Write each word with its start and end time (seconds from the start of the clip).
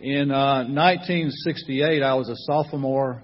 In 0.00 0.30
uh, 0.30 0.64
1968, 0.68 2.02
I 2.02 2.14
was 2.16 2.28
a 2.28 2.36
sophomore 2.36 3.22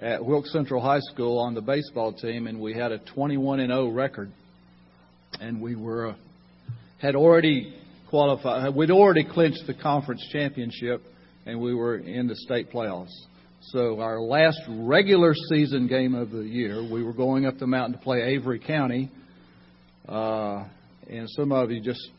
at 0.00 0.24
Wilkes 0.24 0.52
Central 0.52 0.80
High 0.80 0.98
School 1.12 1.38
on 1.38 1.54
the 1.54 1.60
baseball 1.60 2.12
team, 2.12 2.48
and 2.48 2.60
we 2.60 2.74
had 2.74 2.90
a 2.90 2.98
21 2.98 3.60
and 3.60 3.70
0 3.70 3.90
record. 3.90 4.32
And 5.40 5.62
we 5.62 5.76
were 5.76 6.08
uh, 6.08 6.14
had 7.00 7.14
already 7.14 7.72
qualified. 8.10 8.74
We'd 8.74 8.90
already 8.90 9.22
clinched 9.22 9.62
the 9.68 9.74
conference 9.74 10.26
championship, 10.32 11.02
and 11.46 11.60
we 11.60 11.72
were 11.72 11.98
in 11.98 12.26
the 12.26 12.34
state 12.34 12.72
playoffs. 12.72 13.14
So 13.60 14.00
our 14.00 14.20
last 14.20 14.60
regular 14.68 15.34
season 15.50 15.86
game 15.86 16.16
of 16.16 16.32
the 16.32 16.42
year, 16.42 16.82
we 16.82 17.04
were 17.04 17.14
going 17.14 17.46
up 17.46 17.58
the 17.58 17.68
mountain 17.68 17.96
to 17.96 18.04
play 18.04 18.22
Avery 18.22 18.58
County, 18.58 19.08
uh, 20.08 20.64
and 21.08 21.30
some 21.30 21.52
of 21.52 21.70
you 21.70 21.80
just 21.80 22.10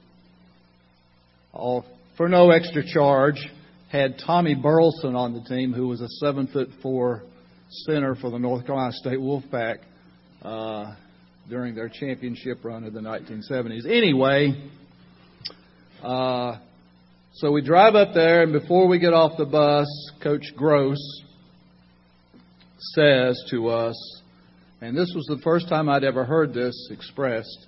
all 1.51 1.85
for 2.17 2.29
no 2.29 2.51
extra 2.51 2.83
charge 2.85 3.45
had 3.91 4.15
Tommy 4.25 4.55
Burleson 4.55 5.15
on 5.15 5.33
the 5.33 5.41
team, 5.41 5.73
who 5.73 5.87
was 5.87 6.01
a 6.01 6.07
seven 6.19 6.47
foot 6.47 6.69
four 6.81 7.23
center 7.85 8.15
for 8.15 8.29
the 8.29 8.39
North 8.39 8.65
Carolina 8.65 8.93
State 8.93 9.19
Wolfpack 9.19 9.77
uh, 10.41 10.95
during 11.49 11.75
their 11.75 11.89
championship 11.89 12.63
run 12.63 12.83
of 12.83 12.93
the 12.93 12.99
1970s. 12.99 13.85
Anyway, 13.85 14.69
uh, 16.03 16.57
so 17.33 17.51
we 17.51 17.61
drive 17.61 17.95
up 17.95 18.13
there, 18.13 18.43
and 18.43 18.53
before 18.53 18.87
we 18.87 18.99
get 18.99 19.13
off 19.13 19.37
the 19.37 19.45
bus, 19.45 19.87
Coach 20.23 20.45
Gross 20.55 20.97
says 22.93 23.43
to 23.49 23.67
us, 23.69 24.21
and 24.81 24.95
this 24.95 25.11
was 25.15 25.25
the 25.25 25.41
first 25.43 25.67
time 25.67 25.89
I'd 25.89 26.03
ever 26.03 26.23
heard 26.25 26.53
this 26.53 26.89
expressed. 26.91 27.67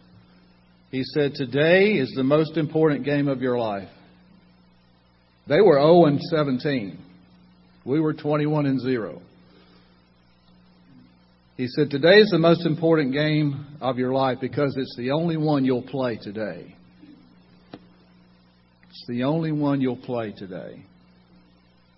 He 0.92 1.04
said, 1.04 1.34
Today 1.34 1.94
is 1.94 2.14
the 2.16 2.24
most 2.24 2.58
important 2.58 3.04
game 3.04 3.28
of 3.28 3.42
your 3.42 3.58
life. 3.58 3.90
They 5.48 5.62
were 5.62 5.80
0 5.80 6.06
and 6.06 6.22
17. 6.22 6.98
We 7.86 8.00
were 8.02 8.14
21 8.14 8.66
and 8.66 8.82
0. 8.82 9.22
He 11.56 11.68
said, 11.68 11.90
Today 11.90 12.20
is 12.20 12.30
the 12.30 12.38
most 12.38 12.66
important 12.66 13.14
game 13.14 13.66
of 13.82 13.98
your 13.98 14.14
life 14.14 14.40
because 14.42 14.76
it's 14.78 14.96
the 14.98 15.12
only 15.12 15.38
one 15.38 15.66
you'll 15.66 15.82
play 15.82 16.18
today. 16.18 16.76
It's 18.90 19.06
the 19.08 19.24
only 19.24 19.52
one 19.52 19.80
you'll 19.80 19.96
play 19.96 20.34
today. 20.38 20.84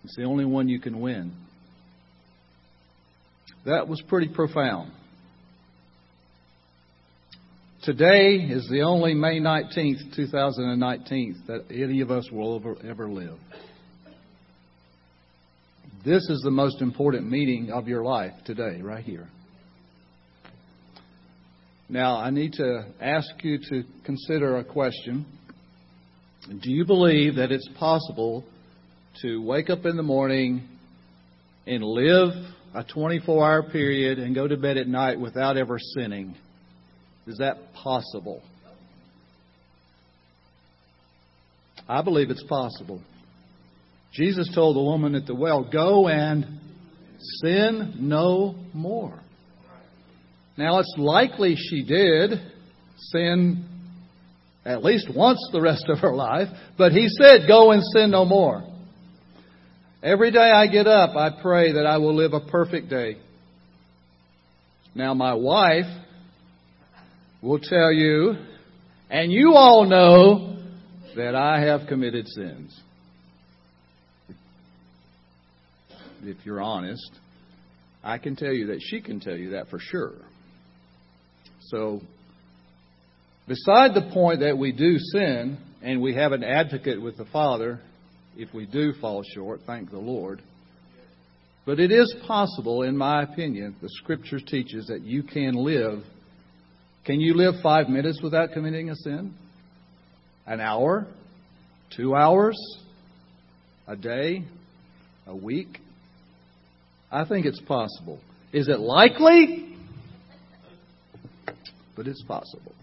It's 0.04 0.16
the 0.16 0.23
only 0.23 0.45
one 0.45 0.70
you 0.70 0.80
can 0.80 1.02
win. 1.02 1.34
That 3.66 3.88
was 3.88 4.02
pretty 4.08 4.30
profound. 4.30 4.92
Today 7.90 8.36
is 8.36 8.70
the 8.70 8.84
only 8.84 9.16
May 9.16 9.40
19th, 9.40 10.16
2019, 10.16 11.45
that 11.48 11.66
any 11.72 12.02
of 12.02 12.12
us 12.12 12.30
will 12.32 12.56
ever, 12.58 12.76
ever 12.88 13.09
live. 13.09 13.40
This 16.06 16.22
is 16.30 16.40
the 16.44 16.52
most 16.52 16.84
important 16.84 17.28
meeting 17.28 17.72
of 17.72 17.88
your 17.88 18.04
life 18.04 18.34
today, 18.45 18.84
right 18.84 19.04
here. 19.04 19.28
Now, 21.90 22.17
I 22.17 22.30
need 22.30 22.54
to 22.54 22.86
ask 23.02 23.28
you 23.42 23.58
to 23.58 23.84
consider 24.06 24.58
a 24.58 24.64
question. 24.64 25.26
Do 26.48 26.70
you 26.70 26.86
believe 26.86 27.38
that 27.38 27.52
it's 27.52 27.70
possible 27.80 28.44
to 29.23 29.42
wake 29.42 29.72
up 29.72 29.88
in 29.88 29.98
the 29.98 30.04
morning 30.04 30.62
and 31.66 31.84
live 31.84 32.36
a 32.76 32.84
24 32.84 33.44
hour 33.44 33.64
period 33.64 34.20
and 34.20 34.36
go 34.36 34.48
to 34.48 34.58
bed 34.58 34.78
at 34.78 34.88
night 34.88 35.20
without 35.20 35.58
ever 35.58 35.80
sinning? 35.80 36.36
Is 37.30 37.38
that 37.38 37.58
possible? 37.76 38.42
I 41.88 42.02
believe 42.02 42.32
it's 42.32 42.44
possible. 42.44 43.02
Jesus 44.14 44.50
told 44.56 44.76
the 44.76 44.82
woman 44.82 45.14
at 45.14 45.28
the 45.28 45.36
well, 45.36 45.64
Go 45.72 46.08
and 46.08 46.60
sin 47.44 47.98
no 48.00 48.56
more. 48.74 49.20
Now, 50.58 50.80
it's 50.80 50.95
likely 50.98 51.56
she 51.56 51.84
did 51.84 52.32
sin 52.98 53.64
at 54.66 54.84
least 54.84 55.08
once 55.16 55.39
the 55.52 55.62
rest 55.62 55.86
of 55.88 56.00
her 56.00 56.16
life, 56.16 56.48
but 56.80 56.94
he 56.94 57.08
said, 57.10 57.48
Go 57.48 57.72
and 57.72 57.84
sin 57.94 58.10
no 58.10 58.26
more. 58.26 58.64
Every 60.02 60.32
day 60.32 60.50
I 60.50 60.66
get 60.66 60.88
up, 60.88 61.16
I 61.16 61.39
pray 61.39 61.73
that 61.73 61.86
I 61.86 62.00
will 62.00 62.16
live 62.16 62.34
a 62.34 62.39
perfect 62.39 62.89
day. 62.89 63.18
Now, 64.95 65.14
my 65.14 65.36
wife 65.36 65.86
will 67.42 67.60
tell 67.60 67.92
you, 67.92 68.36
and 69.10 69.32
you 69.32 69.54
all 69.54 69.86
know, 69.86 70.58
that 71.16 71.36
I 71.36 71.61
have 71.61 71.88
committed 71.88 72.27
sins. 72.27 72.80
If 76.22 76.38
you're 76.45 76.61
honest, 76.61 77.10
I 78.04 78.17
can 78.17 78.36
tell 78.36 78.52
you 78.52 78.67
that 78.67 78.80
she 78.82 79.02
can 79.02 79.20
tell 79.20 79.36
you 79.36 79.52
that 79.52 79.70
for 79.70 79.80
sure. 79.80 80.16
So, 81.67 82.02
beside 83.48 83.94
the 83.94 84.10
point 84.14 84.42
that 84.42 84.58
we 84.58 84.71
do 84.71 84.98
sin 84.98 85.58
and 85.82 86.02
we 86.02 86.16
have 86.16 86.33
an 86.33 86.44
advocate 86.44 87.02
with 87.02 87.17
the 87.17 87.26
Father, 87.26 87.80
if 88.36 88.54
we 88.54 88.66
do 88.66 88.94
fall 89.00 89.23
short, 89.23 89.61
thank 89.66 89.92
the 89.92 90.00
Lord. 90.00 90.42
But 91.66 91.80
it 91.80 91.92
is 91.92 92.14
possible, 92.27 92.83
in 92.83 92.98
my 92.98 93.23
opinion, 93.23 93.76
the 93.82 93.89
Scripture 93.89 94.39
teaches 94.39 94.88
that 94.88 95.02
you 95.02 95.23
can 95.23 95.54
live 95.54 96.04
can 97.05 97.20
you 97.20 97.33
live 97.33 97.55
five 97.64 97.89
minutes 97.89 98.21
without 98.21 98.52
committing 98.52 98.89
a 98.89 98.95
sin? 98.95 99.33
An 100.45 100.60
hour? 100.60 101.08
Two 101.95 102.15
hours? 102.15 102.58
A 103.87 103.95
day? 103.95 104.43
A 105.26 105.36
week? 105.36 105.80
I 107.11 107.26
think 107.26 107.45
it's 107.45 107.61
possible. 107.61 108.20
Is 108.54 108.67
it 108.67 108.80
likely? 108.80 109.76
But 111.95 112.08
it's 112.08 112.23
possible. 112.23 112.73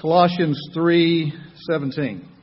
Colossians 0.00 0.60
3:17 0.74 2.35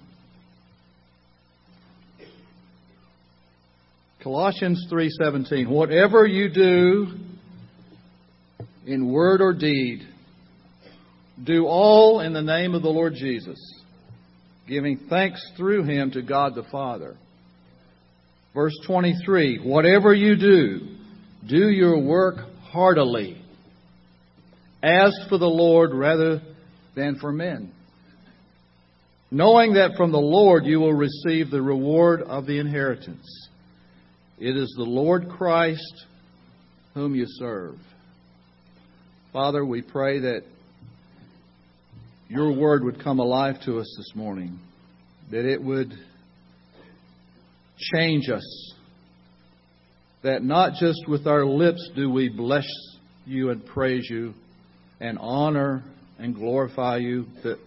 Colossians 4.23 4.87
3:17 4.89 5.67
Whatever 5.67 6.25
you 6.25 6.49
do 6.49 7.07
in 8.85 9.11
word 9.11 9.41
or 9.41 9.53
deed 9.53 10.07
do 11.43 11.65
all 11.65 12.21
in 12.21 12.31
the 12.31 12.41
name 12.41 12.73
of 12.73 12.81
the 12.81 12.89
Lord 12.89 13.15
Jesus 13.15 13.59
giving 14.67 14.97
thanks 15.09 15.41
through 15.57 15.83
him 15.83 16.11
to 16.11 16.21
God 16.21 16.55
the 16.55 16.63
Father. 16.71 17.17
Verse 18.53 18.73
23 18.87 19.57
Whatever 19.57 20.13
you 20.13 20.37
do 20.37 20.95
do 21.45 21.69
your 21.69 21.99
work 21.99 22.37
heartily 22.61 23.41
as 24.81 25.13
for 25.27 25.37
the 25.37 25.45
Lord 25.45 25.93
rather 25.93 26.41
than 26.95 27.17
for 27.19 27.33
men 27.33 27.73
knowing 29.31 29.73
that 29.73 29.97
from 29.97 30.13
the 30.13 30.17
Lord 30.17 30.65
you 30.65 30.79
will 30.79 30.93
receive 30.93 31.49
the 31.49 31.61
reward 31.61 32.21
of 32.21 32.45
the 32.45 32.59
inheritance 32.59 33.49
it 34.43 34.57
is 34.57 34.73
the 34.75 34.83
Lord 34.83 35.29
Christ 35.29 36.03
whom 36.93 37.15
you 37.15 37.23
serve. 37.27 37.77
Father, 39.31 39.63
we 39.63 39.81
pray 39.81 40.19
that 40.19 40.41
your 42.27 42.51
word 42.51 42.83
would 42.83 43.01
come 43.01 43.19
alive 43.19 43.55
to 43.63 43.79
us 43.79 43.95
this 43.97 44.11
morning, 44.15 44.59
that 45.31 45.45
it 45.45 45.63
would 45.63 45.93
change 47.77 48.27
us, 48.29 48.73
that 50.23 50.43
not 50.43 50.73
just 50.77 51.07
with 51.07 51.25
our 51.25 51.45
lips 51.45 51.89
do 51.95 52.09
we 52.11 52.27
bless 52.27 52.67
you 53.25 53.49
and 53.49 53.65
praise 53.65 54.09
you 54.09 54.33
and 54.99 55.17
honor 55.21 55.85
and 56.19 56.35
glorify 56.35 56.97
you, 56.97 57.27
that 57.45 57.59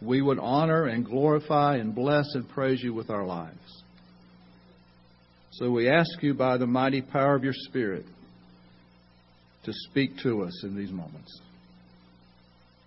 we 0.00 0.22
would 0.22 0.38
honor 0.38 0.86
and 0.86 1.04
glorify 1.04 1.76
and 1.76 1.94
bless 1.94 2.24
and 2.32 2.48
praise 2.48 2.82
you 2.82 2.94
with 2.94 3.10
our 3.10 3.26
lives. 3.26 3.58
So 5.52 5.70
we 5.70 5.90
ask 5.90 6.22
you 6.22 6.32
by 6.32 6.56
the 6.56 6.66
mighty 6.66 7.02
power 7.02 7.34
of 7.34 7.44
your 7.44 7.52
Spirit 7.52 8.06
to 9.64 9.72
speak 9.90 10.12
to 10.22 10.44
us 10.44 10.64
in 10.64 10.74
these 10.74 10.90
moments, 10.90 11.40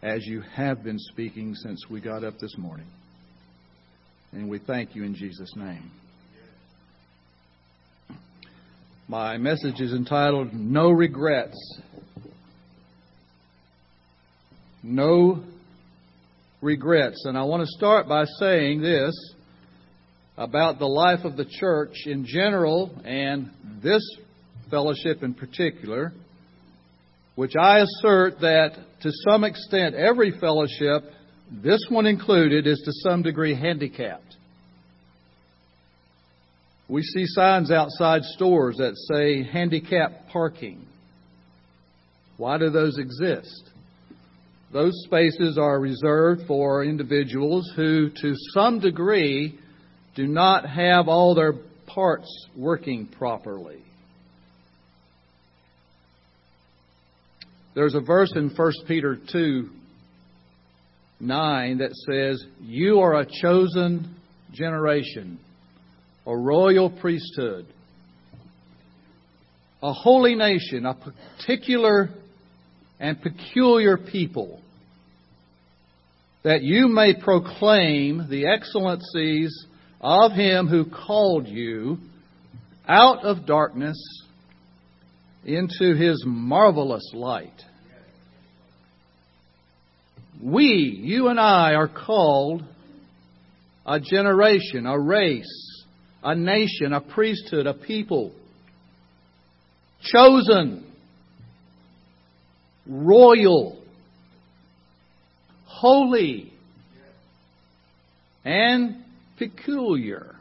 as 0.02 0.26
you 0.26 0.42
have 0.42 0.84
been 0.84 0.98
speaking 0.98 1.54
since 1.54 1.86
we 1.92 2.02
got 2.02 2.24
up 2.24 2.40
this 2.40 2.58
morning. 2.58 2.88
And 4.32 4.50
we 4.50 4.58
thank 4.58 4.96
you 4.96 5.04
in 5.04 5.14
Jesus' 5.14 5.54
name. 5.56 5.92
My 9.08 9.38
message 9.38 9.80
is 9.80 9.94
entitled 9.94 10.52
No 10.52 10.90
Regrets. 10.90 11.80
No 14.82 15.44
Regrets. 16.62 17.26
And 17.26 17.38
I 17.38 17.44
want 17.44 17.62
to 17.62 17.68
start 17.78 18.08
by 18.08 18.26
saying 18.40 18.82
this 18.82 19.14
about 20.38 20.80
the 20.80 20.88
life 20.88 21.24
of 21.24 21.38
the 21.38 21.46
church 21.46 21.96
in 22.06 22.26
general 22.26 22.92
and 23.06 23.52
this 23.82 24.04
fellowship 24.70 25.24
in 25.24 25.34
particular, 25.34 26.12
which 27.36 27.54
I 27.60 27.80
assert 27.80 28.40
that 28.42 28.76
to 29.02 29.12
some 29.30 29.44
extent 29.44 29.96
every 29.96 30.32
fellowship 30.40 31.04
this 31.52 31.86
one 31.90 32.08
included, 32.08 32.66
is 32.66 32.82
to 32.86 32.92
some 33.08 33.22
degree 33.22 33.54
handicapped. 33.54 34.36
We 36.88 37.02
see 37.02 37.26
signs 37.28 37.72
outside 37.72 38.24
stores 38.24 38.78
that 38.78 38.96
say 39.12 39.44
handicap 39.44 40.28
parking. 40.30 40.86
Why 42.38 42.58
do 42.58 42.70
those 42.70 42.98
exist? 42.98 43.70
Those 44.74 44.94
spaces 45.06 45.58
are 45.58 45.80
reserved 45.80 46.42
for 46.48 46.84
individuals 46.84 47.72
who, 47.76 48.10
to 48.10 48.34
some 48.54 48.80
degree, 48.80 49.58
do 50.16 50.28
not 50.28 50.68
have 50.68 51.08
all 51.08 51.36
their 51.36 51.54
parts 51.88 52.48
working 52.58 53.08
properly. 53.08 53.82
There's 57.76 57.94
a 57.94 58.00
verse 58.00 58.32
in 58.36 58.50
1 58.56 58.72
Peter 58.88 59.18
2 59.32 59.70
9 61.20 61.78
that 61.78 61.94
says, 61.94 62.44
You 62.62 63.00
are 63.00 63.20
a 63.20 63.26
chosen 63.42 64.16
generation, 64.54 65.40
a 66.26 66.36
royal 66.36 66.90
priesthood, 66.90 67.66
a 69.84 69.94
holy 69.94 70.36
nation, 70.36 70.86
a 70.86 70.94
particular 70.94 72.10
and 73.00 73.22
peculiar 73.22 73.98
people, 73.98 74.62
that 76.44 76.64
you 76.64 76.88
may 76.88 77.14
proclaim 77.14 78.28
the 78.30 78.48
excellencies 78.48 79.66
of 80.06 80.34
him 80.34 80.68
who 80.68 80.86
called 80.86 81.48
you 81.48 81.98
out 82.88 83.26
of 83.26 83.48
darkness 83.48 83.98
into 85.44 85.96
his 85.96 86.24
marvelous 86.28 87.12
light. 87.12 87.60
We, 90.44 91.00
you 91.02 91.30
and 91.30 91.40
I, 91.40 91.74
are 91.74 91.88
called 91.88 92.64
a 93.84 94.00
generation, 94.00 94.86
a 94.86 95.00
race, 95.00 95.84
a 96.24 96.36
nation, 96.36 96.94
a 96.94 97.02
priesthood, 97.02 97.66
a 97.66 97.74
people, 97.74 98.32
chosen, 100.04 100.86
royal, 102.86 103.82
holy, 105.66 106.54
and 108.44 109.05
peculiar. 109.38 110.36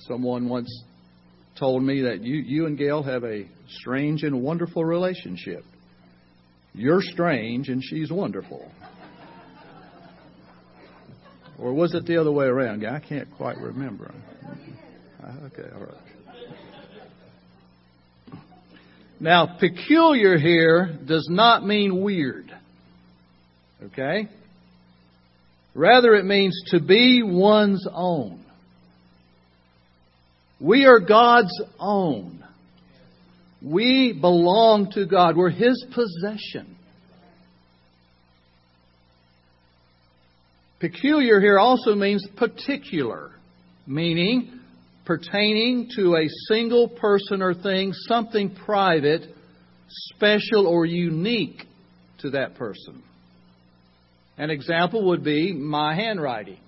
Someone 0.00 0.48
once 0.48 0.84
told 1.58 1.82
me 1.82 2.02
that 2.02 2.22
you, 2.22 2.36
you 2.36 2.66
and 2.66 2.76
Gail 2.76 3.02
have 3.02 3.24
a 3.24 3.46
strange 3.68 4.24
and 4.24 4.42
wonderful 4.42 4.84
relationship. 4.84 5.64
You're 6.74 7.02
strange 7.02 7.68
and 7.68 7.82
she's 7.84 8.10
wonderful. 8.10 8.70
Or 11.58 11.72
was 11.72 11.94
it 11.94 12.06
the 12.06 12.16
other 12.16 12.32
way 12.32 12.46
around? 12.46 12.84
I 12.84 12.98
can't 12.98 13.28
quite 13.36 13.58
remember. 13.58 14.12
Okay, 15.44 15.68
all 15.72 15.80
right. 15.82 16.12
Now, 19.20 19.56
peculiar 19.60 20.36
here 20.36 20.98
does 21.06 21.28
not 21.30 21.64
mean 21.64 22.02
weird. 22.02 22.51
Okay? 23.82 24.28
Rather, 25.74 26.14
it 26.14 26.24
means 26.24 26.58
to 26.66 26.80
be 26.80 27.22
one's 27.22 27.86
own. 27.90 28.44
We 30.60 30.84
are 30.84 31.00
God's 31.00 31.60
own. 31.80 32.44
We 33.62 34.16
belong 34.18 34.90
to 34.92 35.06
God. 35.06 35.36
We're 35.36 35.50
His 35.50 35.84
possession. 35.94 36.76
Peculiar 40.80 41.40
here 41.40 41.58
also 41.58 41.94
means 41.94 42.26
particular, 42.36 43.30
meaning 43.86 44.60
pertaining 45.04 45.88
to 45.96 46.16
a 46.16 46.28
single 46.48 46.88
person 46.88 47.42
or 47.42 47.54
thing, 47.54 47.92
something 47.92 48.54
private, 48.64 49.22
special, 49.88 50.66
or 50.66 50.84
unique 50.84 51.62
to 52.18 52.30
that 52.30 52.56
person. 52.56 53.02
An 54.42 54.50
example 54.50 55.04
would 55.10 55.22
be 55.22 55.52
my 55.52 55.94
handwriting, 55.94 56.58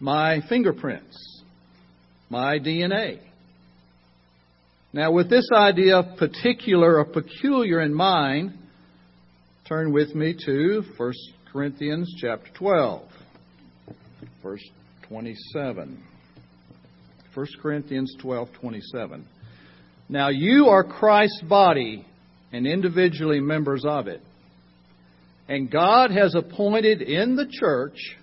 my 0.00 0.40
fingerprints, 0.48 1.40
my 2.30 2.58
DNA. 2.58 3.20
Now, 4.92 5.12
with 5.12 5.30
this 5.30 5.48
idea 5.54 5.98
of 5.98 6.18
particular 6.18 6.98
or 6.98 7.04
peculiar 7.04 7.80
in 7.80 7.94
mind, 7.94 8.54
turn 9.68 9.92
with 9.92 10.16
me 10.16 10.34
to 10.46 10.82
1 10.96 11.12
Corinthians 11.52 12.12
chapter 12.20 12.50
12. 12.58 13.02
Verse 14.42 14.68
27. 15.06 16.02
1 17.32 17.46
Corinthians 17.62 18.16
12:27. 18.20 19.22
Now 20.08 20.30
you 20.30 20.70
are 20.70 20.82
Christ's 20.82 21.42
body 21.42 22.04
and 22.52 22.66
individually 22.66 23.38
members 23.38 23.84
of 23.84 24.08
it. 24.08 24.22
And 25.48 25.70
God 25.70 26.10
has 26.10 26.34
appointed 26.34 27.02
in 27.02 27.36
the 27.36 27.46
church 27.48 28.16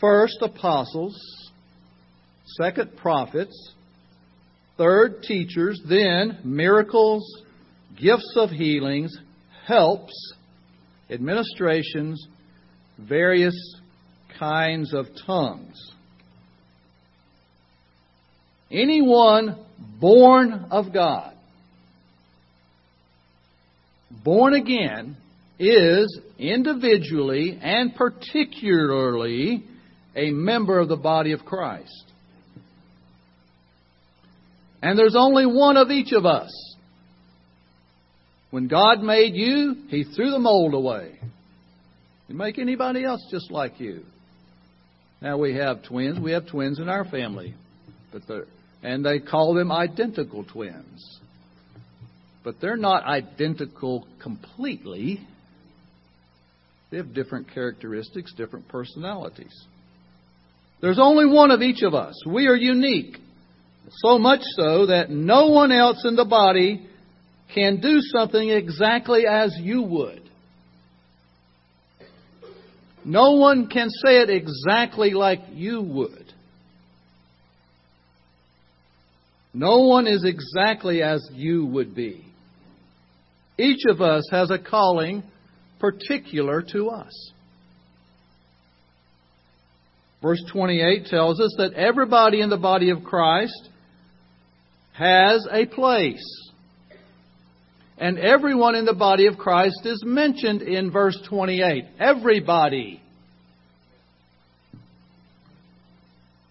first 0.00 0.38
apostles, 0.40 1.16
second 2.58 2.96
prophets, 2.96 3.72
third 4.76 5.22
teachers, 5.22 5.80
then 5.88 6.38
miracles, 6.44 7.22
gifts 8.00 8.34
of 8.36 8.50
healings, 8.50 9.16
helps, 9.66 10.12
administrations, 11.10 12.26
various 12.98 13.54
kinds 14.38 14.94
of 14.94 15.06
tongues. 15.26 15.92
Anyone 18.70 19.64
born 20.00 20.66
of 20.70 20.92
God, 20.92 21.34
born 24.24 24.54
again, 24.54 25.16
is 25.62 26.18
individually 26.38 27.58
and 27.62 27.94
particularly 27.94 29.64
a 30.16 30.30
member 30.30 30.78
of 30.78 30.88
the 30.88 30.96
body 30.96 31.32
of 31.32 31.44
Christ. 31.44 32.04
And 34.82 34.98
there's 34.98 35.14
only 35.16 35.46
one 35.46 35.76
of 35.76 35.90
each 35.90 36.12
of 36.12 36.26
us. 36.26 36.50
When 38.50 38.68
God 38.68 39.00
made 39.00 39.34
you, 39.34 39.76
He 39.88 40.04
threw 40.04 40.30
the 40.30 40.38
mold 40.38 40.74
away. 40.74 41.18
He 42.26 42.34
make 42.34 42.58
anybody 42.58 43.04
else 43.04 43.24
just 43.30 43.50
like 43.50 43.78
you. 43.78 44.02
Now 45.20 45.38
we 45.38 45.54
have 45.54 45.84
twins. 45.84 46.18
We 46.18 46.32
have 46.32 46.48
twins 46.48 46.80
in 46.80 46.88
our 46.88 47.04
family, 47.04 47.54
but 48.12 48.22
they're, 48.26 48.46
and 48.82 49.04
they 49.04 49.20
call 49.20 49.54
them 49.54 49.70
identical 49.70 50.44
twins. 50.44 51.20
But 52.42 52.56
they're 52.60 52.76
not 52.76 53.04
identical 53.04 54.06
completely. 54.20 55.20
They 56.92 56.98
have 56.98 57.14
different 57.14 57.50
characteristics, 57.50 58.34
different 58.34 58.68
personalities. 58.68 59.64
There's 60.82 60.98
only 61.00 61.24
one 61.24 61.50
of 61.50 61.62
each 61.62 61.82
of 61.82 61.94
us. 61.94 62.14
We 62.26 62.48
are 62.48 62.54
unique. 62.54 63.16
So 63.90 64.18
much 64.18 64.42
so 64.56 64.86
that 64.86 65.08
no 65.08 65.46
one 65.46 65.72
else 65.72 66.04
in 66.04 66.16
the 66.16 66.26
body 66.26 66.86
can 67.54 67.80
do 67.80 68.00
something 68.00 68.46
exactly 68.46 69.26
as 69.26 69.56
you 69.58 69.82
would. 69.82 70.20
No 73.06 73.36
one 73.36 73.68
can 73.68 73.88
say 73.88 74.20
it 74.20 74.28
exactly 74.28 75.12
like 75.12 75.40
you 75.54 75.80
would. 75.80 76.30
No 79.54 79.86
one 79.86 80.06
is 80.06 80.24
exactly 80.26 81.02
as 81.02 81.26
you 81.32 81.64
would 81.64 81.94
be. 81.94 82.22
Each 83.58 83.84
of 83.88 84.02
us 84.02 84.28
has 84.30 84.50
a 84.50 84.58
calling 84.58 85.22
particular 85.82 86.62
to 86.72 86.90
us. 86.90 87.32
Verse 90.22 90.42
28 90.52 91.06
tells 91.06 91.40
us 91.40 91.52
that 91.58 91.74
everybody 91.74 92.40
in 92.40 92.50
the 92.50 92.56
body 92.56 92.90
of 92.90 93.02
Christ 93.02 93.68
has 94.92 95.44
a 95.50 95.66
place. 95.66 96.50
And 97.98 98.16
everyone 98.16 98.76
in 98.76 98.84
the 98.84 98.94
body 98.94 99.26
of 99.26 99.36
Christ 99.36 99.80
is 99.84 100.04
mentioned 100.06 100.62
in 100.62 100.92
verse 100.92 101.18
28. 101.28 101.84
Everybody. 101.98 103.02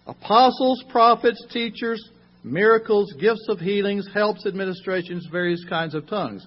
Apostles, 0.06 0.84
prophets, 0.90 1.42
teachers, 1.50 2.06
miracles, 2.44 3.10
gifts 3.18 3.46
of 3.48 3.60
healings, 3.60 4.06
helps, 4.12 4.44
administrations, 4.44 5.26
various 5.32 5.64
kinds 5.70 5.94
of 5.94 6.06
tongues. 6.06 6.46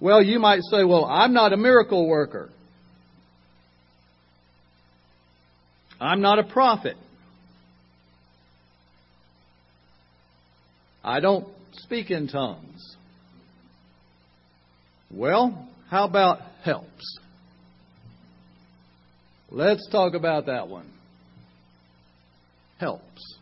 Well, 0.00 0.22
you 0.22 0.38
might 0.38 0.60
say, 0.70 0.84
well, 0.84 1.04
I'm 1.04 1.32
not 1.32 1.52
a 1.52 1.56
miracle 1.56 2.06
worker. 2.06 2.50
I'm 6.00 6.20
not 6.20 6.38
a 6.38 6.44
prophet. 6.44 6.96
I 11.02 11.20
don't 11.20 11.46
speak 11.72 12.10
in 12.10 12.28
tongues. 12.28 12.96
Well, 15.10 15.68
how 15.88 16.04
about 16.04 16.40
helps? 16.62 17.18
Let's 19.50 19.88
talk 19.90 20.14
about 20.14 20.46
that 20.46 20.68
one. 20.68 20.90
Helps. 22.78 23.38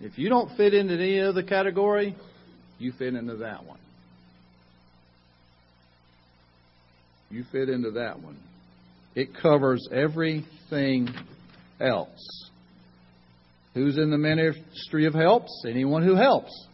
If 0.00 0.18
you 0.18 0.28
don't 0.28 0.54
fit 0.56 0.74
into 0.74 0.94
any 0.94 1.20
other 1.20 1.42
category, 1.42 2.16
you 2.78 2.92
fit 2.98 3.14
into 3.14 3.36
that 3.36 3.64
one. 3.64 3.78
You 7.30 7.44
fit 7.50 7.68
into 7.68 7.92
that 7.92 8.20
one. 8.20 8.36
It 9.14 9.30
covers 9.40 9.88
everything 9.92 11.08
else. 11.80 12.50
Who's 13.74 13.98
in 13.98 14.10
the 14.10 14.18
ministry 14.18 15.06
of 15.06 15.14
helps? 15.14 15.64
Anyone 15.68 16.02
who 16.02 16.14
helps. 16.14 16.66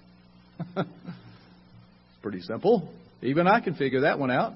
it's 0.77 0.89
pretty 2.23 2.41
simple. 2.41 2.93
Even 3.23 3.47
I 3.47 3.61
can 3.61 3.75
figure 3.75 4.03
that 4.03 4.19
one 4.19 4.31
out. 4.31 4.55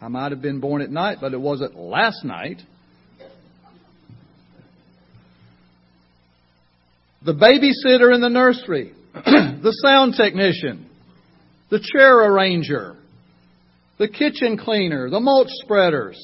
I 0.00 0.08
might 0.08 0.32
have 0.32 0.42
been 0.42 0.60
born 0.60 0.82
at 0.82 0.90
night, 0.90 1.18
but 1.20 1.32
it 1.32 1.40
wasn't 1.40 1.76
last 1.76 2.24
night. 2.24 2.60
The 7.24 7.32
babysitter 7.32 8.14
in 8.14 8.20
the 8.20 8.28
nursery, 8.28 8.92
the 9.14 9.72
sound 9.82 10.14
technician, 10.16 10.90
the 11.70 11.80
chair 11.80 12.18
arranger, 12.18 12.96
the 13.98 14.08
kitchen 14.08 14.58
cleaner, 14.58 15.08
the 15.08 15.20
mulch 15.20 15.48
spreaders. 15.62 16.18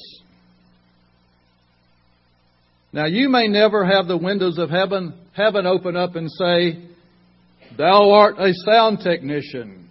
Now 2.93 3.05
you 3.05 3.29
may 3.29 3.47
never 3.47 3.85
have 3.85 4.07
the 4.07 4.17
windows 4.17 4.57
of 4.57 4.69
heaven, 4.69 5.13
heaven 5.33 5.65
open 5.65 5.95
up 5.95 6.15
and 6.15 6.29
say, 6.29 6.83
Thou 7.77 8.11
art 8.11 8.35
a 8.37 8.53
sound 8.65 8.99
technician. 9.01 9.87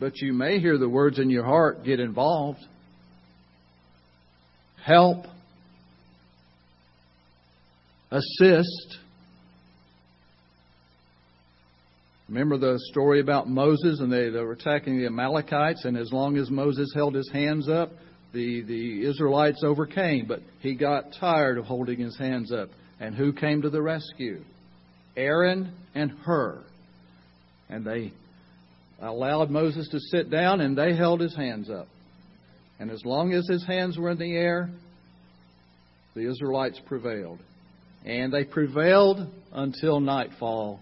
But 0.00 0.20
you 0.20 0.32
may 0.32 0.58
hear 0.58 0.78
the 0.78 0.88
words 0.88 1.18
in 1.18 1.30
your 1.30 1.44
heart 1.44 1.84
get 1.84 2.00
involved. 2.00 2.58
Help. 4.82 5.26
Assist. 8.10 8.98
Remember 12.30 12.58
the 12.58 12.78
story 12.92 13.18
about 13.18 13.48
Moses 13.48 13.98
and 13.98 14.10
they, 14.10 14.30
they 14.30 14.38
were 14.38 14.52
attacking 14.52 15.00
the 15.00 15.06
Amalekites, 15.06 15.84
and 15.84 15.96
as 15.96 16.12
long 16.12 16.36
as 16.36 16.48
Moses 16.48 16.88
held 16.94 17.16
his 17.16 17.28
hands 17.32 17.68
up, 17.68 17.90
the, 18.32 18.62
the 18.62 19.04
Israelites 19.04 19.64
overcame. 19.64 20.26
But 20.28 20.38
he 20.60 20.76
got 20.76 21.12
tired 21.18 21.58
of 21.58 21.64
holding 21.64 21.98
his 21.98 22.16
hands 22.16 22.52
up. 22.52 22.68
And 23.00 23.16
who 23.16 23.32
came 23.32 23.62
to 23.62 23.70
the 23.70 23.82
rescue? 23.82 24.44
Aaron 25.16 25.72
and 25.96 26.12
Hur. 26.12 26.62
And 27.68 27.84
they 27.84 28.12
allowed 29.00 29.50
Moses 29.50 29.88
to 29.88 29.98
sit 29.98 30.30
down, 30.30 30.60
and 30.60 30.78
they 30.78 30.94
held 30.94 31.20
his 31.20 31.34
hands 31.34 31.68
up. 31.68 31.88
And 32.78 32.92
as 32.92 33.04
long 33.04 33.32
as 33.32 33.48
his 33.48 33.66
hands 33.66 33.98
were 33.98 34.10
in 34.10 34.18
the 34.18 34.36
air, 34.36 34.70
the 36.14 36.30
Israelites 36.30 36.80
prevailed. 36.86 37.40
And 38.04 38.32
they 38.32 38.44
prevailed 38.44 39.26
until 39.52 39.98
nightfall. 39.98 40.78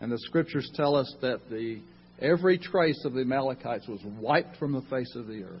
And 0.00 0.10
the 0.10 0.18
scriptures 0.18 0.70
tell 0.74 0.96
us 0.96 1.14
that 1.20 1.48
the, 1.50 1.80
every 2.20 2.58
trace 2.58 3.04
of 3.04 3.12
the 3.12 3.20
Amalekites 3.20 3.86
was 3.86 4.00
wiped 4.18 4.56
from 4.56 4.72
the 4.72 4.82
face 4.82 5.14
of 5.14 5.26
the 5.26 5.44
earth. 5.44 5.60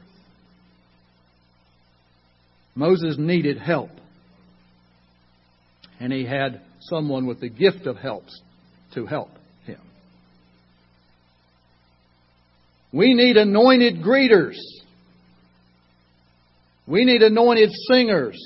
Moses 2.74 3.16
needed 3.18 3.58
help. 3.58 3.90
And 5.98 6.12
he 6.12 6.24
had 6.24 6.62
someone 6.80 7.26
with 7.26 7.40
the 7.40 7.50
gift 7.50 7.86
of 7.86 7.96
helps 7.96 8.40
to 8.94 9.04
help. 9.04 9.28
Him. 9.66 9.80
We 12.92 13.12
need 13.12 13.36
anointed 13.36 14.02
greeters. 14.02 14.56
We 16.86 17.04
need 17.04 17.22
anointed 17.22 17.70
singers. 17.88 18.38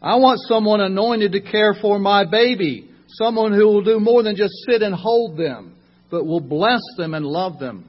I 0.00 0.16
want 0.16 0.38
someone 0.46 0.80
anointed 0.80 1.32
to 1.32 1.40
care 1.40 1.74
for 1.82 1.98
my 1.98 2.24
baby. 2.24 2.89
Someone 3.14 3.52
who 3.52 3.66
will 3.66 3.82
do 3.82 3.98
more 4.00 4.22
than 4.22 4.36
just 4.36 4.52
sit 4.68 4.82
and 4.82 4.94
hold 4.94 5.36
them, 5.36 5.74
but 6.10 6.24
will 6.24 6.40
bless 6.40 6.82
them 6.96 7.14
and 7.14 7.24
love 7.24 7.58
them. 7.58 7.88